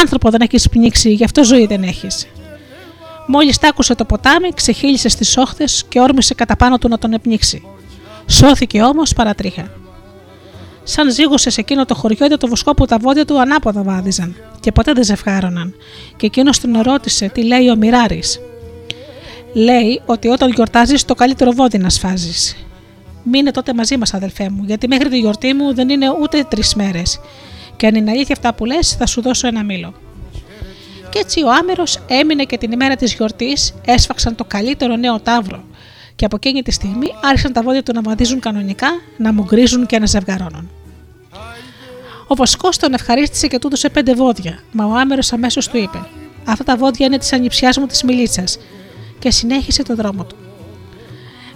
[0.00, 2.26] Άνθρωπο δεν έχεις πνίξει, γι' αυτό ζωή δεν έχεις.
[3.32, 7.12] Μόλις τ' άκουσε το ποτάμι, ξεχύλισε στις όχθες και όρμησε κατά πάνω του να τον
[7.12, 7.62] επνίξει.
[8.26, 9.70] Σώθηκε όμως παρατρίχα.
[10.82, 14.36] Σαν ζήγωσε σε εκείνο το χωριό είδε το βοσκό που τα βόδια του ανάποδα βάδιζαν
[14.60, 15.74] και ποτέ δεν ζευγάρωναν.
[16.16, 18.22] Και εκείνος τον ρώτησε τι λέει ο Μιράρη.
[19.52, 22.56] Λέει ότι όταν γιορτάζεις το καλύτερο βόδι να σφάζεις.
[23.22, 26.74] Μείνε τότε μαζί μας, αδελφέ μου, γιατί μέχρι τη γιορτή μου δεν είναι ούτε τρεις
[26.74, 27.20] μέρες.
[27.76, 29.94] Και αν είναι αλήθεια αυτά που λες, θα σου δώσω ένα μήλο.
[31.10, 35.64] Και έτσι ο Άμερο έμεινε και την ημέρα της γιορτής έσφαξαν το καλύτερο νέο τάβρο.
[36.16, 39.86] Και από εκείνη τη στιγμή άρχισαν τα βόδια του να βαδίζουν κανονικά, να μου γκρίζουν
[39.86, 40.70] και να ζευγαρώνουν.
[42.26, 45.98] Ο Βοσκός τον ευχαρίστησε και του έδωσε πέντε βόδια, μα ο Άμερο αμέσως του είπε:
[46.44, 48.58] Αυτά τα βόδια είναι της ανιψιάς μου της μιλίτσας,
[49.18, 50.36] και συνέχισε τον δρόμο του.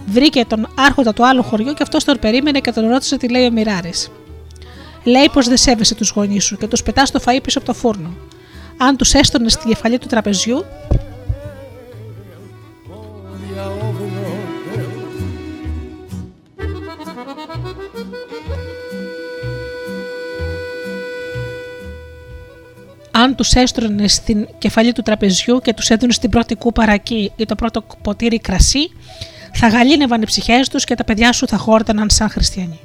[0.05, 3.45] Βρήκε τον άρχοντα του άλλου χωριού και αυτός τον περίμενε και τον ρώτησε τι λέει
[3.45, 4.09] ο Μιράρης.
[5.03, 7.73] Λέει πως δεν σέβεσαι τους γονείς σου και τους πετάς το φαΐ πίσω από το
[7.73, 8.09] φούρνο.
[8.77, 10.65] Αν τους έστωνε στη κεφαλή του τραπεζιού,
[23.11, 27.45] αν τους έστρωνε στην κεφαλή του τραπεζιού και τους έδινε την πρώτη κούπα ρακί ή
[27.45, 28.91] το πρώτο ποτήρι κρασί,
[29.53, 32.79] θα γαλήνευαν οι ψυχές τους και τα παιδιά σου θα χόρταναν σαν χριστιανοί.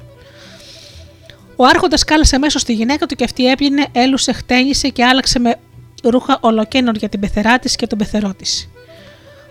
[1.55, 5.55] Ο Άρχοντας κάλεσε αμέσως τη γυναίκα του και αυτή έπλυνε, έλουσε, χτένισε και άλλαξε με
[6.01, 8.69] ρούχα ολοκένων για την πεθερά της και τον πεθερό της.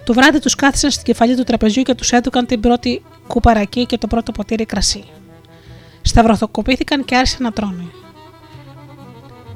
[0.04, 3.98] Το βράδυ τους κάθισαν στην κεφαλή του τραπεζιού και τους έδωκαν την πρώτη κουπαρακή και
[3.98, 5.04] το πρώτο ποτήρι κρασί.
[6.02, 7.84] Σταυροθοκοπήθηκαν και άρχισαν να τρώνε.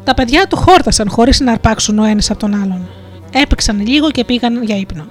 [0.04, 2.88] Τα παιδιά του χόρτασαν χωρίς να αρπάξουν ο ένας από τον άλλον.
[3.32, 5.06] Έπαιξαν λίγο και πήγαν για ύπνο.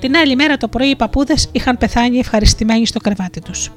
[0.00, 3.70] Την άλλη μέρα το πρωί οι παππούδες είχαν πεθάνει ευχαριστημένοι στο κρεβάτι τους.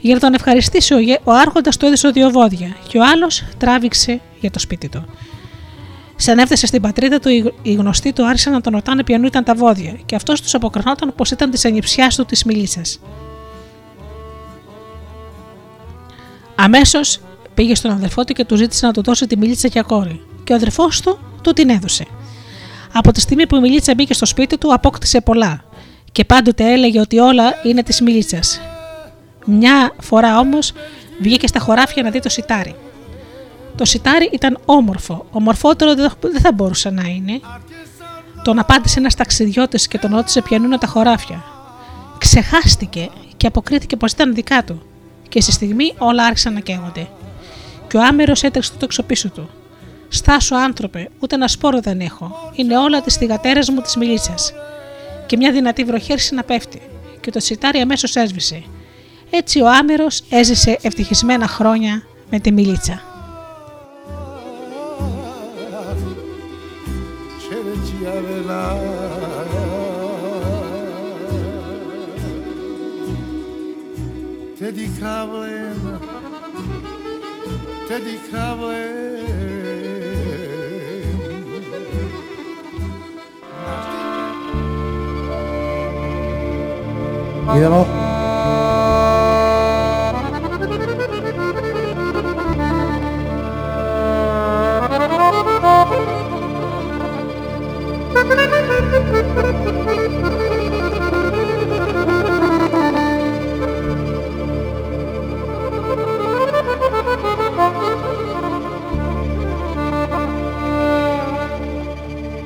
[0.00, 0.94] Για να τον ευχαριστήσει,
[1.24, 5.04] ο Άρχοντας του έδωσε δύο βόδια και ο άλλος τράβηξε για το σπίτι του.
[6.22, 7.28] Σαν έφτασε στην πατρίδα του,
[7.62, 11.12] οι γνωστοί του άρχισαν να τον ρωτάνε ποιανού ήταν τα βόδια και αυτός τους αποκρινόταν
[11.16, 12.80] πως ήταν της ανιψιάς του της μιλίτσα.
[16.54, 17.20] Αμέσως
[17.54, 20.52] πήγε στον αδερφό του και του ζήτησε να του δώσει τη μιλίτσα για κόρη, και
[20.52, 22.06] ο αδερφό του του την έδωσε.
[22.92, 25.64] Από τη στιγμή που η Μιλίτσα μπήκε στο σπίτι του, απόκτησε πολλά
[26.12, 28.60] και πάντοτε έλεγε ότι όλα είναι της Μιλίτσας.
[29.46, 30.72] Μια φορά όμως
[31.20, 32.74] βγήκε στα χωράφια να δει το σιτάρι.
[33.80, 37.40] Το σιτάρι ήταν όμορφο, ομορφότερο δεν θα μπορούσε να είναι.
[38.44, 41.44] Τον απάντησε ένας ταξιδιώτης και τον ρώτησε ποιανούν τα χωράφια.
[42.18, 44.82] Ξεχάστηκε και αποκρίθηκε πως ήταν δικά του,
[45.28, 47.08] και στη στιγμή όλα άρχισαν να καίγονται.
[47.88, 49.50] Και ο άμερος έτρεξε το εξωπίσω του.
[50.08, 52.52] Στάσου άνθρωπε, ούτε ένα σπόρο δεν έχω.
[52.54, 54.34] Είναι όλα τη θηγατέρα μου της μιλίτσα.
[55.26, 56.80] Και μια δυνατή βροχή άρχισε να πέφτει,
[57.20, 58.62] και το σιτάρι αμέσως έσβησε.
[59.30, 63.09] Έτσι ο άμερος έζησε ευτυχισμένα χρόνια με τη μιλίτσα.
[68.42, 69.44] cablena
[74.58, 75.98] Te di cablena
[77.88, 79.28] Te di cablena
[87.52, 88.09] Idemo.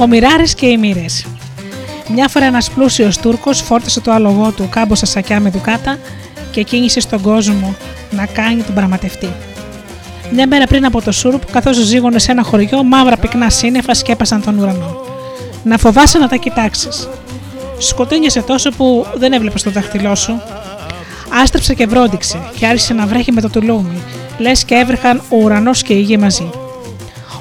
[0.00, 1.26] Ο Μιράρης και οι Μοίρες
[2.14, 5.98] Μια φορά ένας πλούσιος Τούρκος φόρτωσε το άλογο του κάμποσα σακιά με δουκάτα
[6.50, 7.74] και κίνησε στον κόσμο
[8.10, 9.28] να κάνει τον πραγματευτή.
[10.32, 14.44] Μια μέρα πριν από το Σούρπ, καθώς ζήγωνε σε ένα χωριό, μαύρα πυκνά σύννεφα σκέπασαν
[14.44, 15.00] τον ουρανό.
[15.64, 17.08] Να φοβάσαι να τα κοιτάξεις.
[17.78, 20.40] Σκοτίνιασε τόσο που δεν έβλεπες το δάχτυλό σου.
[21.42, 24.02] Άστρεψε και βρόντιξε και άρχισε να βρέχει με το τουλούμι,
[24.38, 26.50] λες και έβρεχαν ο ουρανός και η γη μαζί.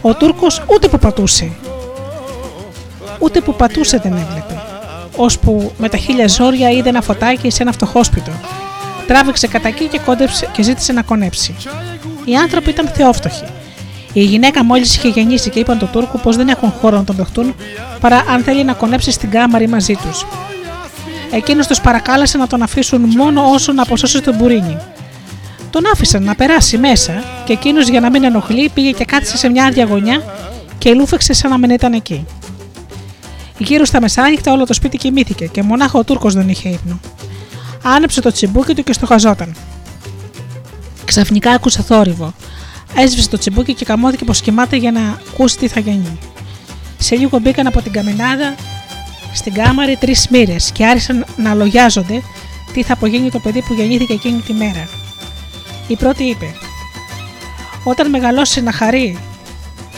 [0.02, 1.52] Ο Τούρκος ούτε που πατούσε.
[3.20, 4.62] Ούτε που πατούσε δεν έβλεπε.
[5.16, 8.32] Ώσπου με τα χίλια ζόρια είδε ένα φωτάκι σε ένα φτωχόσπιτο
[9.08, 11.56] τράβηξε κατά εκεί και κόντεψε και ζήτησε να κονέψει.
[12.26, 13.44] Οι άνθρωποι ήταν θεόφτωχοι.
[14.14, 17.16] Η γυναίκα μόλις είχε γεννήσει και είπαν τον Τούρκο πως δεν έχουν χώρο να τον
[17.16, 17.56] δεχτούν
[18.00, 20.26] παρά αν θέλει να κονέψει στην κάμαρη μαζί τους.
[21.32, 24.78] Εκείνος τους παρακάλεσε να τον αφήσουν μόνο όσο να αποσώσει τον μπουρίνι.
[25.70, 29.50] Τον άφησαν να περάσει μέσα και εκείνος για να μην ενοχλεί πήγε και κάθισε σε
[29.50, 30.24] μια άδεια γωνιά
[30.78, 32.26] και λούφεξε σαν να μην ήταν εκεί.
[33.58, 37.00] Γύρω στα μεσάνυχτα όλο το σπίτι κοιμήθηκε και μονάχα ο Τούρκος δεν είχε ύπνο
[37.96, 39.56] άνεψε το τσιμπούκι του και στοχαζόταν.
[41.06, 42.34] Ξαφνικά άκουσε θόρυβο.
[42.96, 46.18] Έσβησε το τσιμπούκι και καμώθηκε πως κοιμάται για να ακούσει τι θα γίνει.
[46.98, 48.56] Σε λίγο μπήκαν από την καμινάδα
[49.34, 52.22] στην κάμαρη τρεις μοίρε και άρχισαν να λογιάζονται
[52.74, 54.88] τι θα απογίνει το παιδί που γεννήθηκε εκείνη τη μέρα.
[55.88, 56.54] Η πρώτη είπε:
[57.84, 59.18] Όταν μεγαλώσει να χαρεί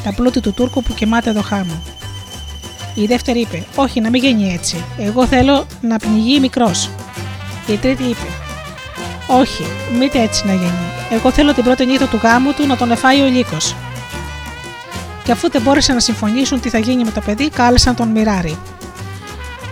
[0.04, 1.84] τα πλούτη του Τούρκου που κοιμάται εδώ χάμω.
[3.02, 4.84] Η δεύτερη είπε: Όχι, να μην γίνει έτσι.
[4.98, 6.90] Εγώ θέλω να πνιγεί μικρός.
[7.68, 8.28] Η τρίτη είπε:
[9.28, 9.64] Όχι,
[9.98, 10.90] μήτε έτσι να γίνει.
[11.12, 13.76] Εγώ θέλω την πρώτη νύχτα του γάμου του να τον εφάει ο λύκος.
[15.24, 18.58] Και αφού δεν μπόρεσαν να συμφωνήσουν τι θα γίνει με το παιδί, κάλεσαν τον Μιράρη.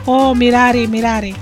[0.06, 1.36] Ω Μιράρη, Μιράρη.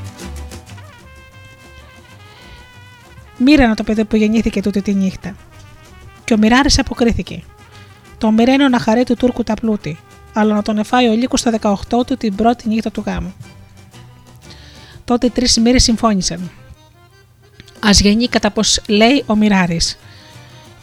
[3.38, 5.36] Μοίρανα το παιδί που γεννήθηκε τούτη τη νύχτα.
[6.24, 7.44] Και ο Μιράρης αποκρίθηκε.
[8.18, 10.00] Το μοιραίνω να χαρεί του Τούρκου τα πλούτη,
[10.38, 13.34] αλλά να τον εφάει ο λύκος στα 18 του την πρώτη νύχτα του γάμου.
[15.06, 16.52] Τότε τρεις ημέρες συμφώνησαν.
[17.80, 19.98] Α γεννεί κατά πως λέει ο Μιράρης.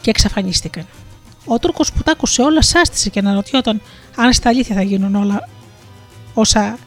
[0.01, 0.85] Και εξαφανίστηκαν.
[1.45, 3.81] Ο Τούρκος που τα άκουσε όλα σάστησε και αναρωτιόταν
[4.15, 5.49] αν στα αλήθεια θα γίνουν όλα
[6.33, 6.77] όσα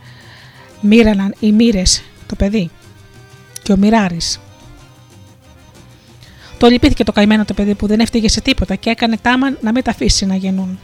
[0.81, 2.71] μοίραναν οι μοίρες το παιδί.
[3.63, 4.41] Και ο Μιράρης.
[6.59, 9.73] Το λυπήθηκε το καημένο το παιδί που δεν έφταιγε σε τίποτα και έκανε τάμαν να
[9.73, 10.79] μην τα αφήσει να γεννούν.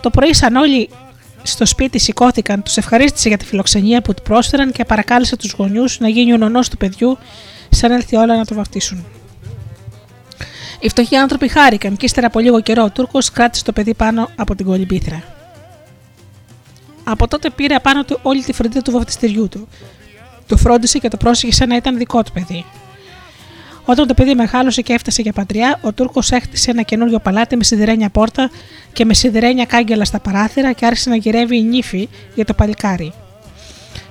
[0.00, 0.88] Το πρωί, σαν όλοι
[1.42, 5.98] στο σπίτι σηκώθηκαν, τους ευχαρίστησε για τη φιλοξενία που του πρόσφεραν και παρακάλεσε τους γονιούς
[5.98, 7.18] να γίνει ο νονός του παιδιού,
[7.70, 9.04] σαν έλθει όλα να το βαφτίσουν.
[10.80, 14.30] Οι φτωχοί άνθρωποι χάρηκαν και ύστερα από λίγο καιρό ο Τούρκος κράτησε το παιδί πάνω
[14.36, 15.22] από την κολυμπήθρα.
[17.04, 19.68] Από τότε πήρε απάνω του όλη τη φροντίδα του βαφτιστηριού του.
[20.46, 22.64] Το φρόντισε και το πρόσεχε σαν να ήταν δικό του παιδί.
[23.84, 27.64] Όταν το παιδί μεγάλωσε και έφτασε για πατριά, ο Τούρκος έχτισε ένα καινούριο παλάτι με
[27.64, 28.50] σιδερένια πόρτα
[28.92, 33.12] και με σιδερένια κάγκελα στα παράθυρα και άρχισε να γυρεύει η νύφη για το παλικάρι.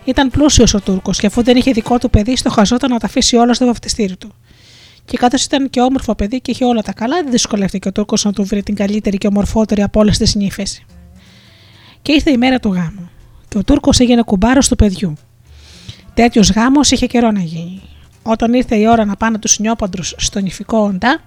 [0.05, 3.05] Ήταν πλούσιος ο Τούρκος και αφού δεν είχε δικό του παιδί, στο χαζόταν να τα
[3.05, 4.33] αφήσει όλα στο βαφτιστήρι του.
[5.05, 8.23] Και καθώ ήταν και όμορφο παιδί και είχε όλα τα καλά, δεν δυσκολεύτηκε ο Τούρκος
[8.23, 10.85] να του βρει την καλύτερη και ομορφότερη από όλες τις νύφες.
[12.01, 13.09] Και ήρθε η μέρα του γάμου.
[13.47, 15.13] Και ο Τούρκος έγινε κουμπάρος του παιδιού.
[16.13, 17.81] Τέτοιος γάμος είχε καιρό να γίνει.
[18.23, 21.21] Όταν ήρθε η ώρα να πάνε τους νιόπαντρους στο νηφικό οντά,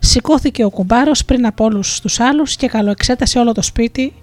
[0.00, 4.14] σηκώθηκε ο κουμπάρος πριν από όλους τους άλλους και καλοεξέτασε όλο το σπίτι,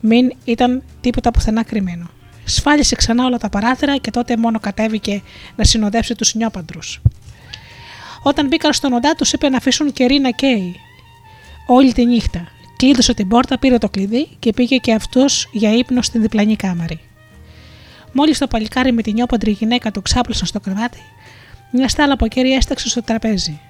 [0.00, 2.10] μην ήταν τίποτα πουθενά κρυμμένο.
[2.44, 5.22] Σφάλισε ξανά όλα τα παράθυρα και τότε μόνο κατέβηκε
[5.56, 7.00] να συνοδεύσει τους νιόπαντρους.
[8.22, 10.76] Όταν μπήκαν στον οντά, τους είπε να αφήσουν κερί να καίει.
[11.66, 12.48] Όλη τη νύχτα.
[12.76, 17.00] Κλείδωσε την πόρτα, πήρε το κλειδί και πήγε και αυτός για ύπνο στην διπλανή κάμαρη.
[18.12, 21.00] Μόλις το παλικάρι με την νιόπαντρη γυναίκα του ξάπλωσαν στο κρεβάτι,
[21.70, 23.60] μια στάλα από κέρι έσταξε στο τραπέζι.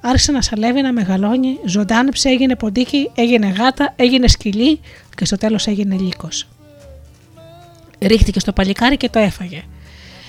[0.00, 4.80] άρχισε να σαλεύει, να μεγαλώνει, ζωντάνεψε, έγινε ποντίκι, έγινε γάτα, έγινε σκυλί
[5.16, 6.48] και στο τέλος έγινε λύκος.
[8.00, 9.62] Ρίχτηκε στο παλικάρι και το έφαγε.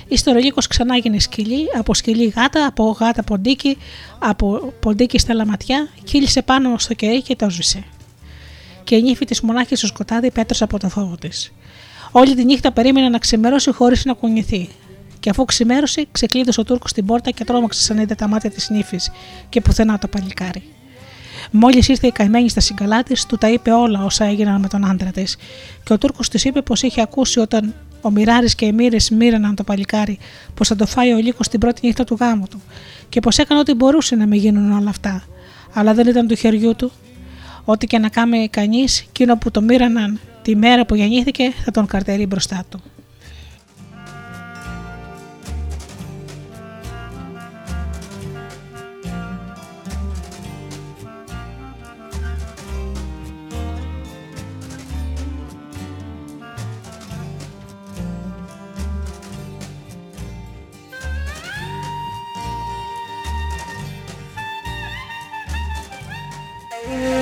[0.08, 3.78] Ύστερα ο λύκος ξανά έγινε σκυλί, από σκυλί γάτα, από γάτα ποντίκι,
[4.20, 7.84] από ποντίκι στα λαματιά, κύλησε πάνω στο κερί και το σβήσε.
[8.84, 11.52] Και η νύφη της μονάχης στο σκοτάδι πέτρωσε από το φόβο της.
[12.12, 14.70] Όλη τη νύχτα περίμενε να ξημερώσει χωρίς να κουνηθεί.
[15.22, 18.70] Και αφού ξημέρωσε, ξεκλείδωσε ο Τούρκος στην πόρτα και τρόμαξε σαν είδε τα μάτια της
[18.70, 19.00] νύφη
[19.50, 20.64] και πουθενά το παλικάρι.
[21.52, 24.86] Μόλις ήρθε η καημένη στα συγκαλά της, του τα είπε όλα όσα έγιναν με τον
[24.86, 25.38] άντρα της,
[25.84, 29.56] και ο Τούρκος της είπε πως είχε ακούσει όταν ο Μιράρης και οι Μύρες μοίραναν
[29.56, 30.18] το παλικάρι,
[30.54, 32.62] πως θα το φάει ο Λύκος την πρώτη νύχτα του γάμου του,
[33.10, 35.24] και πως έκανε ό,τι μπορούσε να μην γίνουν όλα αυτά,
[35.74, 36.92] αλλά δεν ήταν του χεριού του.
[37.66, 41.86] Ό,τι και να κάνει κανείς, εκείνο που το μοίραναν τη μέρα που γεννήθηκε θα τον
[41.86, 42.82] καρτερεί μπροστά του.
[66.92, 67.21] Bye.